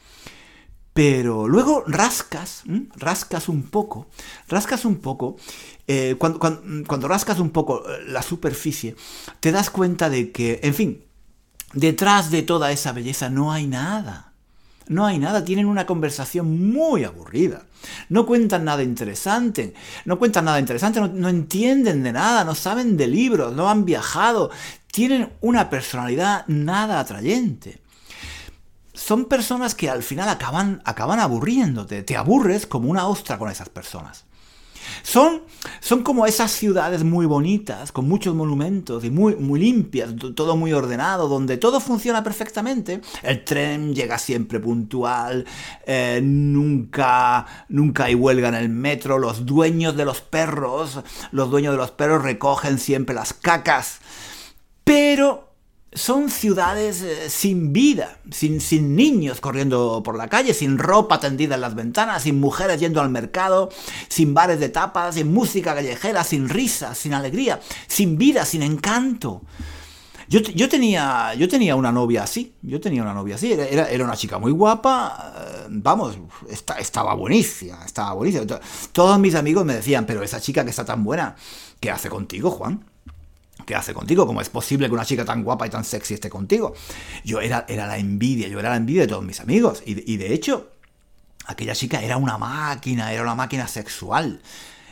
Pero 0.98 1.46
luego 1.46 1.84
rascas, 1.86 2.64
rascas 2.96 3.48
un 3.48 3.62
poco, 3.62 4.08
rascas 4.48 4.84
un 4.84 4.96
poco, 4.96 5.36
eh, 5.86 6.16
cuando, 6.18 7.06
rascas 7.06 7.38
un 7.38 7.50
poco 7.50 7.88
eh, 7.88 8.02
la 8.08 8.20
superficie, 8.20 8.96
te 9.38 9.52
das 9.52 9.70
cuenta 9.70 10.10
de 10.10 10.32
que, 10.32 10.58
en 10.60 10.74
fin, 10.74 11.04
detrás 11.72 12.32
de 12.32 12.42
toda 12.42 12.72
esa 12.72 12.90
belleza 12.90 13.30
no 13.30 13.52
hay 13.52 13.68
nada. 13.68 14.32
No 14.88 15.06
hay 15.06 15.20
nada, 15.20 15.44
tienen 15.44 15.66
una 15.66 15.86
conversación 15.86 16.72
muy 16.72 17.04
aburrida. 17.04 17.62
No 18.08 18.26
cuentan 18.26 18.64
nada 18.64 18.82
interesante, 18.82 19.74
no 20.04 20.18
cuentan 20.18 20.46
nada 20.46 20.58
interesante, 20.58 21.00
no, 21.00 21.28
entienden 21.28 22.02
de 22.02 22.10
nada, 22.10 22.42
no 22.42 22.56
saben 22.56 22.96
de 22.96 23.06
libros, 23.06 23.54
no 23.54 23.70
han 23.70 23.84
viajado, 23.84 24.50
tienen 24.90 25.30
una 25.42 25.70
personalidad 25.70 26.44
nada 26.48 26.98
atrayente 26.98 27.82
son 29.08 29.24
personas 29.24 29.74
que 29.74 29.88
al 29.88 30.02
final 30.02 30.28
acaban, 30.28 30.82
acaban 30.84 31.18
aburriéndote, 31.18 32.02
te 32.02 32.14
aburres 32.14 32.66
como 32.66 32.90
una 32.90 33.08
ostra 33.08 33.38
con 33.38 33.50
esas 33.50 33.70
personas. 33.70 34.26
Son, 35.02 35.44
son 35.80 36.02
como 36.02 36.26
esas 36.26 36.50
ciudades 36.50 37.04
muy 37.04 37.24
bonitas, 37.24 37.90
con 37.90 38.06
muchos 38.06 38.34
monumentos 38.34 39.04
y 39.04 39.10
muy, 39.10 39.34
muy 39.36 39.60
limpias, 39.60 40.14
todo 40.34 40.56
muy 40.56 40.74
ordenado, 40.74 41.26
donde 41.26 41.56
todo 41.56 41.80
funciona 41.80 42.22
perfectamente. 42.22 43.00
El 43.22 43.44
tren 43.44 43.94
llega 43.94 44.18
siempre 44.18 44.60
puntual, 44.60 45.46
eh, 45.86 46.20
nunca, 46.22 47.46
nunca 47.70 48.04
hay 48.04 48.14
huelga 48.14 48.48
en 48.48 48.56
el 48.56 48.68
metro, 48.68 49.18
los 49.18 49.46
dueños 49.46 49.96
de 49.96 50.04
los 50.04 50.20
perros, 50.20 51.00
los 51.32 51.50
dueños 51.50 51.72
de 51.72 51.78
los 51.78 51.92
perros 51.92 52.22
recogen 52.22 52.78
siempre 52.78 53.14
las 53.14 53.32
cacas. 53.32 54.00
Pero 54.84 55.47
son 55.92 56.30
ciudades 56.30 57.02
eh, 57.02 57.30
sin 57.30 57.72
vida, 57.72 58.18
sin, 58.30 58.60
sin, 58.60 58.94
niños 58.94 59.40
corriendo 59.40 60.02
por 60.04 60.16
la 60.16 60.28
calle, 60.28 60.52
sin 60.52 60.78
ropa 60.78 61.18
tendida 61.18 61.54
en 61.54 61.62
las 61.62 61.74
ventanas, 61.74 62.22
sin 62.22 62.38
mujeres 62.38 62.78
yendo 62.78 63.00
al 63.00 63.10
mercado, 63.10 63.70
sin 64.08 64.34
bares 64.34 64.60
de 64.60 64.68
tapas, 64.68 65.14
sin 65.14 65.32
música 65.32 65.74
callejera, 65.74 66.24
sin 66.24 66.48
risa, 66.48 66.94
sin 66.94 67.14
alegría, 67.14 67.60
sin 67.86 68.18
vida, 68.18 68.44
sin 68.44 68.62
encanto. 68.62 69.42
Yo, 70.28 70.40
yo, 70.40 70.68
tenía, 70.68 71.32
yo 71.34 71.48
tenía 71.48 71.74
una 71.74 71.90
novia 71.90 72.24
así, 72.24 72.52
yo 72.60 72.78
tenía 72.80 73.00
una 73.00 73.14
novia 73.14 73.36
así, 73.36 73.50
era, 73.50 73.88
era 73.88 74.04
una 74.04 74.14
chica 74.14 74.38
muy 74.38 74.52
guapa, 74.52 75.32
eh, 75.38 75.66
vamos, 75.70 76.18
estaba 76.78 77.14
buenísima, 77.14 77.82
estaba 77.86 78.12
buenísima. 78.12 78.44
Todos 78.92 79.18
mis 79.18 79.34
amigos 79.34 79.64
me 79.64 79.72
decían, 79.74 80.04
pero 80.04 80.22
esa 80.22 80.38
chica 80.38 80.64
que 80.64 80.70
está 80.70 80.84
tan 80.84 81.02
buena, 81.02 81.34
¿qué 81.80 81.90
hace 81.90 82.10
contigo, 82.10 82.50
Juan? 82.50 82.84
¿Qué 83.66 83.74
hace 83.74 83.94
contigo? 83.94 84.26
¿Cómo 84.26 84.40
es 84.40 84.48
posible 84.48 84.88
que 84.88 84.94
una 84.94 85.04
chica 85.04 85.24
tan 85.24 85.44
guapa 85.44 85.66
y 85.66 85.70
tan 85.70 85.84
sexy 85.84 86.14
esté 86.14 86.30
contigo? 86.30 86.74
Yo 87.24 87.40
era, 87.40 87.64
era 87.68 87.86
la 87.86 87.98
envidia, 87.98 88.48
yo 88.48 88.58
era 88.60 88.70
la 88.70 88.76
envidia 88.76 89.02
de 89.02 89.08
todos 89.08 89.24
mis 89.24 89.40
amigos. 89.40 89.82
Y, 89.84 90.16
de 90.16 90.32
hecho, 90.32 90.70
aquella 91.46 91.74
chica 91.74 92.02
era 92.02 92.16
una 92.16 92.38
máquina, 92.38 93.12
era 93.12 93.22
una 93.22 93.34
máquina 93.34 93.66
sexual. 93.68 94.40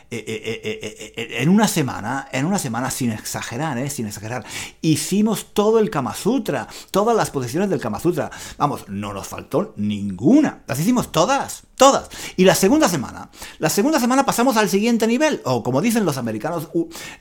Eh, 0.09 0.23
eh, 0.25 1.13
eh, 1.17 1.41
en 1.41 1.49
una 1.49 1.67
semana, 1.67 2.29
en 2.31 2.45
una 2.45 2.57
semana 2.57 2.89
sin 2.89 3.11
exagerar, 3.11 3.89
sin 3.89 4.07
exagerar, 4.07 4.45
hicimos 4.81 5.53
todo 5.53 5.79
el 5.79 5.89
Kama 5.89 6.15
Sutra, 6.15 6.65
todas 6.91 7.13
las 7.15 7.29
posiciones 7.29 7.69
del 7.69 7.81
Kama 7.81 7.99
Sutra. 7.99 8.31
Vamos, 8.57 8.87
no 8.87 9.11
nos 9.11 9.27
faltó 9.27 9.73
ninguna. 9.75 10.63
Las 10.65 10.79
hicimos 10.79 11.11
todas, 11.11 11.66
todas. 11.77 12.09
Y 12.35 12.43
la 12.43 12.55
segunda 12.55 12.89
semana, 12.89 13.29
la 13.59 13.69
segunda 13.69 13.99
semana 13.99 14.25
pasamos 14.25 14.57
al 14.57 14.67
siguiente 14.67 15.07
nivel, 15.07 15.41
o 15.45 15.63
como 15.63 15.81
dicen 15.81 16.03
los 16.05 16.17
americanos, 16.17 16.67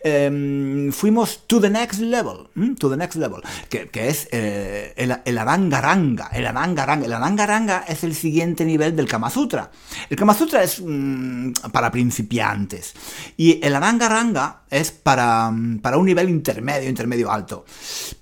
em, 0.03 0.91
fuimos 0.93 1.47
to 1.47 1.61
the 1.61 1.71
next 1.71 2.01
level, 2.01 2.49
to 2.79 2.91
the 2.91 2.97
next 2.97 3.17
level, 3.17 3.43
que, 3.69 4.09
es 4.09 4.29
el, 4.33 5.17
el 5.25 5.39
arangaranga, 5.39 6.29
el 6.33 6.47
arangaranga. 6.47 7.07
El 7.07 7.13
arangaranga 7.13 7.85
es 7.87 8.03
el 8.03 8.15
siguiente 8.15 8.65
nivel 8.65 8.97
del 8.97 9.07
Kama 9.07 9.31
Sutra. 9.31 9.71
El 10.09 10.17
Kama 10.17 10.35
Sutra 10.35 10.63
es 10.63 10.81
mm, 10.81 11.53
para 11.73 11.91
principiantes 11.91 12.95
y 13.37 13.65
el 13.65 13.75
aranga 13.75 14.63
es 14.71 14.91
para, 14.91 15.53
para, 15.83 15.99
un 15.99 16.07
nivel 16.07 16.29
intermedio, 16.31 16.89
intermedio 16.89 17.31
alto. 17.31 17.65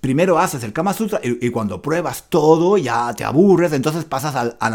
Primero 0.01 0.39
haces 0.39 0.63
el 0.65 0.73
Kama 0.73 0.93
Sutra 0.93 1.21
y, 1.23 1.51
cuando 1.51 1.81
pruebas 1.81 2.25
todo 2.29 2.77
ya 2.77 3.13
te 3.15 3.25
aburres, 3.25 3.73
entonces 3.73 4.05
pasas 4.05 4.35
al, 4.35 4.57
al 4.61 4.75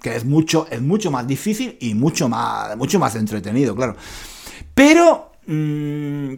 que 0.00 0.16
es 0.16 0.24
mucho, 0.24 0.66
es 0.74 0.82
mucho 0.82 1.10
más 1.10 1.26
difícil 1.26 1.76
y 1.80 1.94
mucho 1.94 2.28
más, 2.28 2.76
mucho 2.76 2.98
más 2.98 3.14
entretenido, 3.14 3.74
claro. 3.74 3.96
Pero... 4.74 5.32
Mm, 5.46 6.34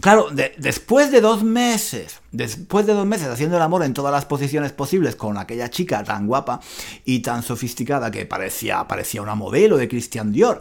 claro, 0.00 0.28
después 0.58 1.10
de 1.10 1.20
dos 1.20 1.42
meses, 1.42 2.20
después 2.30 2.86
de 2.86 2.94
dos 2.94 3.06
meses 3.06 3.28
haciendo 3.28 3.56
el 3.56 3.62
amor 3.62 3.82
en 3.82 3.92
todas 3.92 4.12
las 4.12 4.24
posiciones 4.24 4.72
posibles 4.72 5.16
con 5.16 5.36
aquella 5.36 5.68
chica 5.68 6.04
tan 6.04 6.26
guapa 6.26 6.60
y 7.04 7.20
tan 7.20 7.42
sofisticada 7.42 8.10
que 8.10 8.24
parecía, 8.24 8.86
parecía 8.86 9.22
una 9.22 9.34
modelo 9.34 9.76
de 9.76 9.88
Christian 9.88 10.32
Dior, 10.32 10.60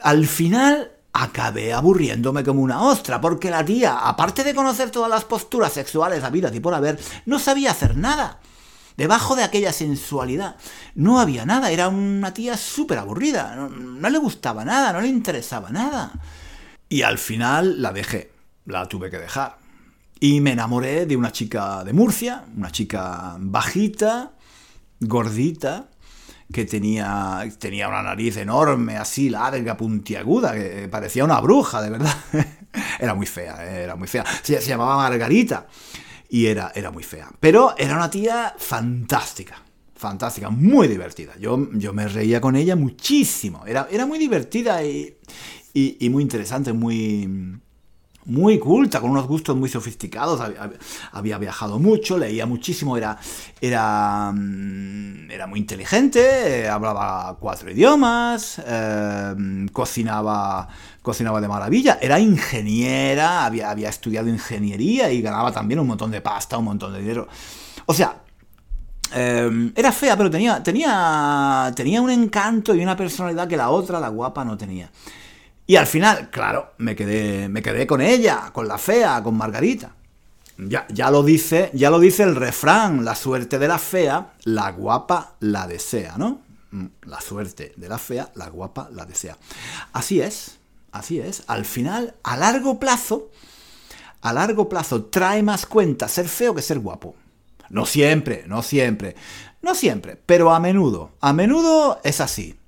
al 0.00 0.26
final 0.26 0.92
acabé 1.12 1.72
aburriéndome 1.72 2.42
como 2.42 2.62
una 2.62 2.82
ostra, 2.82 3.20
porque 3.20 3.50
la 3.50 3.64
tía, 3.64 3.98
aparte 3.98 4.44
de 4.44 4.54
conocer 4.54 4.90
todas 4.90 5.10
las 5.10 5.24
posturas 5.24 5.72
sexuales 5.72 6.24
habidas 6.24 6.54
y 6.54 6.60
por 6.60 6.74
haber, 6.74 6.98
no 7.26 7.38
sabía 7.38 7.70
hacer 7.70 7.96
nada. 7.96 8.40
Debajo 8.96 9.36
de 9.36 9.42
aquella 9.42 9.72
sensualidad 9.72 10.56
no 10.94 11.18
había 11.18 11.46
nada, 11.46 11.70
era 11.70 11.88
una 11.88 12.34
tía 12.34 12.56
súper 12.56 12.98
aburrida, 12.98 13.54
no, 13.56 14.10
le 14.10 14.18
gustaba 14.18 14.64
nada, 14.64 14.92
no 14.92 15.00
le 15.00 15.08
interesaba 15.08 15.70
nada. 15.70 16.12
Y 16.88 17.02
al 17.02 17.18
final 17.18 17.80
la 17.80 17.92
dejé, 17.92 18.30
la 18.66 18.86
tuve 18.86 19.10
que 19.10 19.18
dejar. 19.18 19.58
Y 20.20 20.40
me 20.40 20.52
enamoré 20.52 21.06
de 21.06 21.16
una 21.16 21.32
chica 21.32 21.82
de 21.84 21.92
Murcia, 21.92 22.44
una 22.56 22.70
chica 22.70 23.36
bajita, 23.38 24.32
gordita, 25.00 25.88
que 26.52 26.66
tenía, 26.66 27.42
tenía 27.58 27.88
una 27.88 28.02
nariz 28.02 28.36
enorme, 28.36 28.96
así 28.96 29.30
larga, 29.30 29.76
puntiaguda, 29.76 30.52
que 30.52 30.88
parecía 30.90 31.24
una 31.24 31.40
bruja, 31.40 31.80
de 31.80 31.90
verdad. 31.90 32.14
era 33.00 33.14
muy 33.14 33.26
fea, 33.26 33.64
eh, 33.66 33.84
era 33.84 33.96
muy 33.96 34.06
fea. 34.06 34.24
Se, 34.42 34.60
llamaba 34.60 34.96
Margarita 34.96 35.66
y 36.32 36.46
era, 36.46 36.72
era 36.74 36.90
muy 36.90 37.02
fea. 37.02 37.30
Pero 37.40 37.74
era 37.76 37.94
una 37.94 38.08
tía 38.08 38.54
fantástica, 38.56 39.62
fantástica, 39.94 40.48
muy 40.48 40.88
divertida. 40.88 41.34
Yo, 41.38 41.68
yo 41.74 41.92
me 41.92 42.08
reía 42.08 42.40
con 42.40 42.56
ella 42.56 42.74
muchísimo. 42.74 43.66
Era, 43.66 43.86
era 43.90 44.06
muy 44.06 44.18
divertida 44.18 44.82
y, 44.82 45.14
y 45.74 46.08
muy 46.08 46.22
interesante, 46.22 46.72
muy 46.72 47.60
muy 48.24 48.58
culta, 48.58 49.00
con 49.00 49.10
unos 49.10 49.26
gustos 49.26 49.56
muy 49.56 49.68
sofisticados, 49.68 50.40
había, 51.12 51.38
viajado 51.38 51.78
mucho, 51.78 52.16
leía 52.18 52.46
muchísimo, 52.46 52.96
era, 52.96 53.18
era, 53.60 54.30
mm, 54.32 55.30
era 55.30 55.46
muy 55.46 55.60
inteligente, 55.60 56.68
hablaba 56.68 57.36
cuatro 57.40 57.70
idiomas, 57.70 58.60
eh, 58.64 59.66
cocinaba, 59.72 60.68
cocinaba 61.02 61.40
de 61.40 61.48
maravilla, 61.48 61.98
era 62.00 62.20
ingeniera, 62.20 63.44
había, 63.44 63.70
había 63.70 63.88
estudiado 63.88 64.28
ingeniería 64.28 65.10
y 65.10 65.20
ganaba 65.20 65.50
también 65.50 65.80
un 65.80 65.88
montón 65.88 66.10
de 66.10 66.20
pasta, 66.20 66.58
un 66.58 66.66
montón 66.66 66.92
de 66.92 67.00
dinero. 67.00 67.26
O 67.86 67.94
sea, 67.94 68.22
eh, 69.14 69.72
era 69.74 69.92
fea, 69.92 70.16
pero 70.16 70.30
tenía, 70.30 70.62
tenía, 70.62 71.72
tenía 71.74 72.00
un 72.00 72.10
encanto 72.10 72.74
y 72.74 72.82
una 72.82 72.96
personalidad 72.96 73.48
que 73.48 73.56
la 73.56 73.70
otra, 73.70 73.98
la 73.98 74.08
guapa, 74.08 74.44
no 74.44 74.56
tenía. 74.56 74.90
Y 75.66 75.76
al 75.76 75.86
final, 75.86 76.30
claro, 76.30 76.72
me 76.78 76.96
quedé, 76.96 77.48
me 77.48 77.62
quedé 77.62 77.86
con 77.86 78.00
ella, 78.00 78.50
con 78.52 78.66
la 78.66 78.78
fea, 78.78 79.22
con 79.22 79.36
Margarita. 79.36 79.94
Ya, 80.58 80.86
ya, 80.88 81.10
lo 81.10 81.22
dice, 81.22 81.70
ya 81.72 81.90
lo 81.90 81.98
dice 81.98 82.24
el 82.24 82.36
refrán, 82.36 83.04
la 83.04 83.14
suerte 83.14 83.58
de 83.58 83.68
la 83.68 83.78
fea, 83.78 84.34
la 84.44 84.70
guapa 84.72 85.34
la 85.40 85.66
desea, 85.66 86.16
¿no? 86.18 86.42
Mm, 86.72 86.86
la 87.06 87.20
suerte 87.20 87.72
de 87.76 87.88
la 87.88 87.98
fea, 87.98 88.30
la 88.34 88.48
guapa 88.48 88.88
la 88.92 89.04
desea. 89.04 89.36
Así 89.92 90.20
es, 90.20 90.58
así 90.90 91.20
es. 91.20 91.44
Al 91.46 91.64
final, 91.64 92.14
a 92.22 92.36
largo 92.36 92.78
plazo, 92.78 93.30
a 94.20 94.32
largo 94.32 94.68
plazo 94.68 95.04
trae 95.04 95.42
más 95.42 95.66
cuenta 95.66 96.08
ser 96.08 96.28
feo 96.28 96.54
que 96.54 96.62
ser 96.62 96.80
guapo. 96.80 97.14
No 97.70 97.86
siempre, 97.86 98.44
no 98.46 98.62
siempre, 98.62 99.16
no 99.62 99.74
siempre, 99.74 100.20
pero 100.26 100.52
a 100.52 100.60
menudo, 100.60 101.12
a 101.20 101.32
menudo 101.32 102.00
es 102.04 102.20
así. 102.20 102.58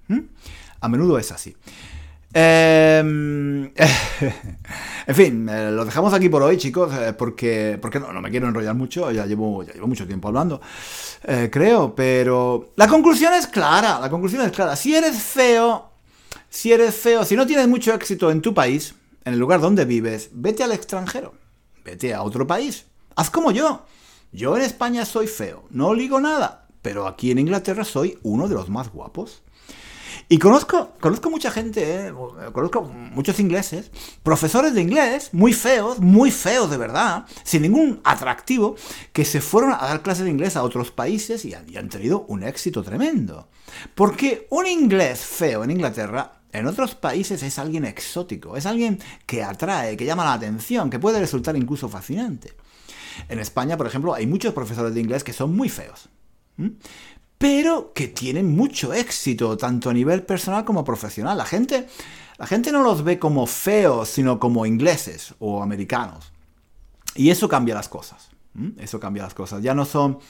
A 0.81 0.89
menudo 0.89 1.19
es 1.19 1.33
así. 1.33 1.57
Em, 2.37 3.67
en 5.07 5.15
fin, 5.15 5.49
eh, 5.49 5.71
lo 5.71 5.85
dejamos 5.85 6.13
aquí 6.13 6.29
por 6.29 6.43
hoy, 6.43 6.57
chicos, 6.57 6.93
eh, 6.93 7.13
porque, 7.13 7.79
porque 7.81 8.01
no, 8.01 8.13
no, 8.13 8.21
me 8.21 8.29
quiero 8.29 8.49
enrollar 8.49 8.75
mucho, 8.75 9.09
ya 9.13 9.25
llevo, 9.25 9.63
ya 9.63 9.73
llevo 9.73 9.87
mucho 9.87 10.05
tiempo 10.05 10.27
hablando, 10.27 10.61
eh, 11.23 11.49
creo, 11.53 11.95
pero 11.95 12.73
la 12.75 12.89
conclusión 12.89 13.33
es 13.35 13.47
clara, 13.47 14.01
la 14.01 14.11
conclusión 14.11 14.43
es 14.43 14.51
clara. 14.51 14.75
Si 14.75 14.97
eres 14.97 15.23
feo, 15.23 15.91
si 16.51 16.73
eres 16.73 16.97
feo, 16.97 17.25
si 17.25 17.37
no 17.37 17.47
tienes 17.47 17.69
mucho 17.69 17.95
éxito 17.95 18.33
en 18.33 18.41
tu 18.41 18.53
país, 18.53 18.97
en 19.25 19.35
el 19.35 19.39
lugar 19.39 19.61
donde 19.61 19.85
vives, 19.85 20.31
vete 20.33 20.65
al 20.65 20.73
extranjero, 20.73 21.35
vete 21.85 22.15
a 22.15 22.25
otro 22.25 22.49
país, 22.49 22.87
haz 23.15 23.31
como 23.31 23.53
yo. 23.53 23.87
Yo 24.33 24.57
en 24.57 24.63
España 24.63 25.05
soy 25.05 25.29
feo, 25.29 25.67
no 25.71 25.95
ligo 25.95 26.21
nada, 26.21 26.67
pero 26.83 27.07
aquí 27.07 27.31
en 27.31 27.39
Inglaterra 27.39 27.85
soy 27.85 28.19
uno 28.25 28.49
de 28.49 28.57
los 28.57 28.69
más 28.69 28.91
guapos. 28.91 29.45
Y 30.29 30.39
conozco, 30.39 30.93
conozco 31.01 31.31
mucha 31.31 31.51
gente, 31.51 32.09
eh, 32.09 32.13
conozco 32.53 32.83
muchos 32.83 33.39
ingleses, 33.41 33.91
profesores 34.23 34.75
de 34.75 34.81
inglés, 34.81 35.31
muy 35.33 35.53
feos, 35.53 36.01
muy 36.01 36.31
feos 36.31 36.71
de 36.71 36.79
verdad, 36.79 37.27
sin 37.43 37.63
ningún 37.63 38.01
atractivo, 38.05 38.77
que 39.13 39.25
se 39.25 39.41
fueron 39.41 39.73
a 39.73 39.79
dar 39.79 40.03
clases 40.03 40.25
de 40.25 40.31
inglés 40.31 40.57
a 40.57 40.63
otros 40.63 40.91
países 40.91 41.45
y 41.45 41.55
han, 41.55 41.69
y 41.69 41.77
han 41.77 41.89
tenido 41.89 42.25
un 42.29 42.43
éxito 42.43 42.83
tremendo. 42.83 43.49
Porque 43.95 44.47
un 44.51 44.67
inglés 44.67 45.21
feo 45.21 45.63
en 45.63 45.71
Inglaterra 45.71 46.41
en 46.53 46.67
otros 46.67 46.95
países 46.95 47.43
es 47.43 47.59
alguien 47.59 47.85
exótico, 47.85 48.57
es 48.57 48.65
alguien 48.65 49.01
que 49.27 49.43
atrae, 49.43 49.97
que 49.97 50.05
llama 50.07 50.25
la 50.25 50.35
atención, 50.35 50.89
que 50.89 51.01
puede 51.01 51.21
resultar 51.21 51.57
incluso 51.57 51.89
fascinante. 51.89 52.53
En 53.29 53.41
España, 53.41 53.77
por 53.77 53.87
ejemplo, 53.87 54.15
hay 54.15 54.27
muchos 54.27 54.55
profesores 54.55 54.95
de 54.95 55.01
inglés 55.01 55.25
que 55.25 55.33
son 55.33 55.55
muy 55.55 55.69
feos 55.69 56.09
pero 57.45 57.93
que 57.93 58.09
tienen 58.09 58.57
mucho 58.57 58.95
éxito, 58.95 59.59
tanto 59.59 59.91
a 59.91 59.93
nivel 59.93 60.23
personal 60.23 60.65
como 60.65 60.83
profesional. 60.83 61.37
La 61.37 61.45
gente, 61.45 61.87
la 62.39 62.47
gente 62.47 62.73
no 62.73 62.83
los 62.83 63.05
ve 63.05 63.19
como 63.19 63.47
feos, 63.47 64.09
sino 64.09 64.41
como 64.41 64.65
ingleses 64.65 65.35
o 65.41 65.63
americanos. 65.63 66.33
Y 67.15 67.29
eso 67.29 67.47
cambia 67.47 67.75
las 67.75 67.91
cosas. 67.91 68.31
Eso 68.79 68.99
cambia 68.99 69.25
las 69.25 69.35
cosas. 69.35 69.63
Ya 69.63 69.75
no 69.75 69.85
son 69.85 70.21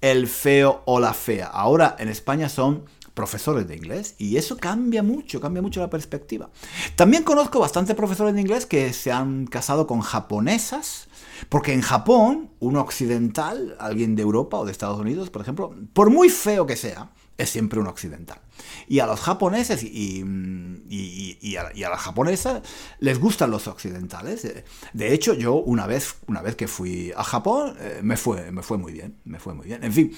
el 0.00 0.26
feo 0.26 0.82
o 0.84 0.98
la 0.98 1.14
fea. 1.14 1.46
Ahora 1.46 1.94
en 1.96 2.08
España 2.08 2.48
son 2.48 2.86
profesores 3.14 3.68
de 3.68 3.76
inglés 3.76 4.16
y 4.18 4.36
eso 4.36 4.56
cambia 4.56 5.04
mucho, 5.04 5.40
cambia 5.40 5.62
mucho 5.62 5.78
la 5.78 5.90
perspectiva. 5.90 6.50
También 6.96 7.22
conozco 7.22 7.60
bastantes 7.60 7.94
profesores 7.94 8.34
de 8.34 8.40
inglés 8.40 8.66
que 8.66 8.92
se 8.92 9.12
han 9.12 9.46
casado 9.46 9.86
con 9.86 10.00
japonesas 10.00 11.07
porque 11.48 11.72
en 11.72 11.80
Japón, 11.80 12.50
un 12.60 12.76
occidental, 12.76 13.76
alguien 13.78 14.16
de 14.16 14.22
Europa 14.22 14.58
o 14.58 14.64
de 14.64 14.72
Estados 14.72 14.98
Unidos, 14.98 15.30
por 15.30 15.42
ejemplo, 15.42 15.74
por 15.92 16.10
muy 16.10 16.28
feo 16.28 16.66
que 16.66 16.76
sea, 16.76 17.10
es 17.38 17.50
siempre 17.50 17.78
un 17.78 17.86
occidental. 17.86 18.40
Y 18.88 18.98
a 18.98 19.06
los 19.06 19.20
japoneses 19.20 19.84
y, 19.84 21.56
a, 21.56 21.90
las 21.90 22.00
japonesas 22.00 22.62
les 22.98 23.20
gustan 23.20 23.52
los 23.52 23.68
occidentales. 23.68 24.64
De 24.92 25.14
hecho, 25.14 25.34
yo 25.34 25.54
una 25.54 25.86
vez, 25.86 26.16
una 26.26 26.42
vez 26.42 26.56
que 26.56 26.66
fui 26.66 27.12
a 27.16 27.22
Japón, 27.22 27.76
eh, 27.78 28.00
me, 28.02 28.16
fue, 28.16 28.50
me 28.50 28.62
fue 28.62 28.76
muy 28.76 28.92
bien. 28.92 29.16
Me 29.24 29.38
fue 29.38 29.54
muy 29.54 29.66
bien. 29.66 29.84
En 29.84 29.92
fin, 29.92 30.12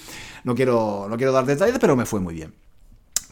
no 0.45 0.55
quiero, 0.55 1.07
no 1.11 1.17
quiero 1.19 1.33
dar 1.33 1.45
detalles, 1.45 1.79
pero 1.79 1.95
me 1.95 2.07
fue 2.07 2.21
muy 2.21 2.35
bien. 2.35 2.55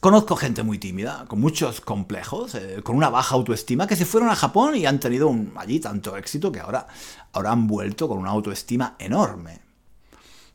Conozco 0.00 0.36
gente 0.36 0.62
muy 0.62 0.78
tímida, 0.78 1.24
con 1.26 1.40
muchos 1.40 1.80
complejos, 1.80 2.54
eh, 2.54 2.82
con 2.84 2.94
una 2.94 3.10
baja 3.10 3.34
autoestima, 3.34 3.88
que 3.88 3.96
se 3.96 4.04
fueron 4.04 4.30
a 4.30 4.36
Japón 4.36 4.76
y 4.76 4.86
han 4.86 5.00
tenido 5.00 5.34
allí 5.56 5.80
tanto 5.80 6.16
éxito 6.16 6.52
que 6.52 6.60
ahora, 6.60 6.86
ahora 7.32 7.50
han 7.50 7.66
vuelto 7.66 8.06
con 8.06 8.18
una 8.18 8.30
autoestima 8.30 8.94
enorme. 9.00 9.58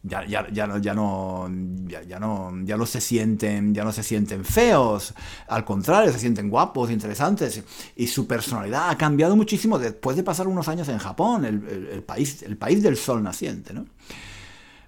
Ya, 0.02 0.26
ya, 0.26 0.48
ya, 0.50 0.66
no, 0.66 0.78
ya, 0.78 0.94
no, 0.94 1.50
ya, 1.88 2.20
no, 2.20 2.54
ya 2.64 2.78
no 2.78 2.86
se 2.86 3.02
sienten, 3.02 3.74
ya 3.74 3.84
no 3.84 3.92
se 3.92 4.04
sienten 4.04 4.46
feos, 4.46 5.14
al 5.48 5.66
contrario, 5.66 6.12
se 6.12 6.20
sienten 6.20 6.50
guapos, 6.50 6.90
interesantes, 6.90 7.64
y 7.98 8.08
su 8.08 8.26
personalidad 8.28 8.90
ha 8.90 8.98
cambiado 8.98 9.36
muchísimo 9.36 9.78
después 9.78 10.16
de 10.16 10.24
pasar 10.24 10.48
unos 10.48 10.68
años 10.70 10.88
en 10.88 11.00
Japón, 11.00 11.44
el, 11.46 11.90
el 11.92 12.04
país, 12.04 12.44
el 12.44 12.58
país 12.58 12.82
del 12.82 12.96
sol 12.96 13.24
naciente, 13.24 13.74
¿no? 13.74 13.86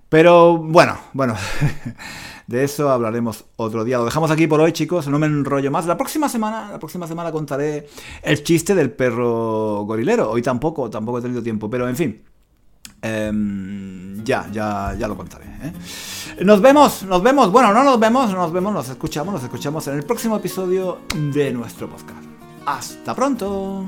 Pero 0.09 0.57
bueno, 0.57 0.97
bueno, 1.13 1.35
de 2.47 2.63
eso 2.63 2.89
hablaremos 2.89 3.45
otro 3.55 3.83
día. 3.83 3.97
Lo 3.97 4.05
dejamos 4.05 4.31
aquí 4.31 4.47
por 4.47 4.61
hoy, 4.61 4.71
chicos, 4.71 5.07
no 5.07 5.19
me 5.19 5.27
enrollo 5.27 5.71
más. 5.71 5.85
La 5.85 5.97
próxima 5.97 6.29
semana, 6.29 6.71
la 6.71 6.79
próxima 6.79 7.07
semana 7.07 7.31
contaré 7.31 7.87
el 8.21 8.43
chiste 8.43 8.75
del 8.75 8.91
perro 8.91 9.83
gorilero. 9.83 10.29
Hoy 10.31 10.41
tampoco, 10.41 10.89
tampoco 10.89 11.19
he 11.19 11.21
tenido 11.21 11.41
tiempo, 11.41 11.69
pero 11.69 11.87
en 11.89 11.95
fin. 11.95 12.23
Em, 13.01 14.23
ya, 14.23 14.47
ya, 14.51 14.95
ya 14.97 15.07
lo 15.07 15.15
contaré. 15.15 15.45
¿eh? 15.45 15.73
Nos 16.43 16.61
vemos, 16.61 17.03
nos 17.03 17.21
vemos. 17.21 17.51
Bueno, 17.51 17.73
no 17.73 17.83
nos 17.83 17.99
vemos, 17.99 18.31
nos 18.33 18.51
vemos, 18.51 18.73
nos 18.73 18.89
escuchamos, 18.89 19.33
nos 19.33 19.43
escuchamos 19.43 19.87
en 19.87 19.95
el 19.95 20.03
próximo 20.03 20.37
episodio 20.37 20.99
de 21.13 21.51
nuestro 21.51 21.89
podcast. 21.89 22.23
Hasta 22.65 23.15
pronto. 23.15 23.85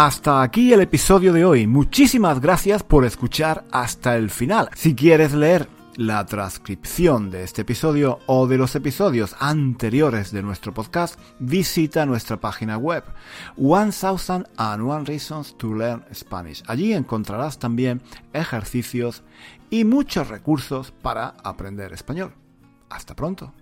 Hasta 0.00 0.42
aquí 0.42 0.72
el 0.72 0.80
episodio 0.80 1.32
de 1.32 1.44
hoy. 1.44 1.66
Muchísimas 1.66 2.40
gracias 2.40 2.84
por 2.84 3.04
escuchar 3.04 3.64
hasta 3.72 4.14
el 4.14 4.30
final. 4.30 4.70
Si 4.76 4.94
quieres 4.94 5.34
leer 5.34 5.68
la 5.96 6.24
transcripción 6.24 7.32
de 7.32 7.42
este 7.42 7.62
episodio 7.62 8.20
o 8.26 8.46
de 8.46 8.58
los 8.58 8.76
episodios 8.76 9.34
anteriores 9.40 10.30
de 10.30 10.44
nuestro 10.44 10.72
podcast, 10.72 11.18
visita 11.40 12.06
nuestra 12.06 12.36
página 12.36 12.78
web 12.78 13.02
One 13.56 13.90
Thousand 13.90 14.46
and 14.56 14.88
One 14.88 15.04
Reasons 15.04 15.58
to 15.58 15.74
Learn 15.74 16.04
Spanish. 16.14 16.62
Allí 16.68 16.92
encontrarás 16.92 17.58
también 17.58 18.00
ejercicios 18.32 19.24
y 19.68 19.82
muchos 19.82 20.28
recursos 20.28 20.92
para 20.92 21.34
aprender 21.42 21.92
español. 21.92 22.34
Hasta 22.88 23.16
pronto. 23.16 23.52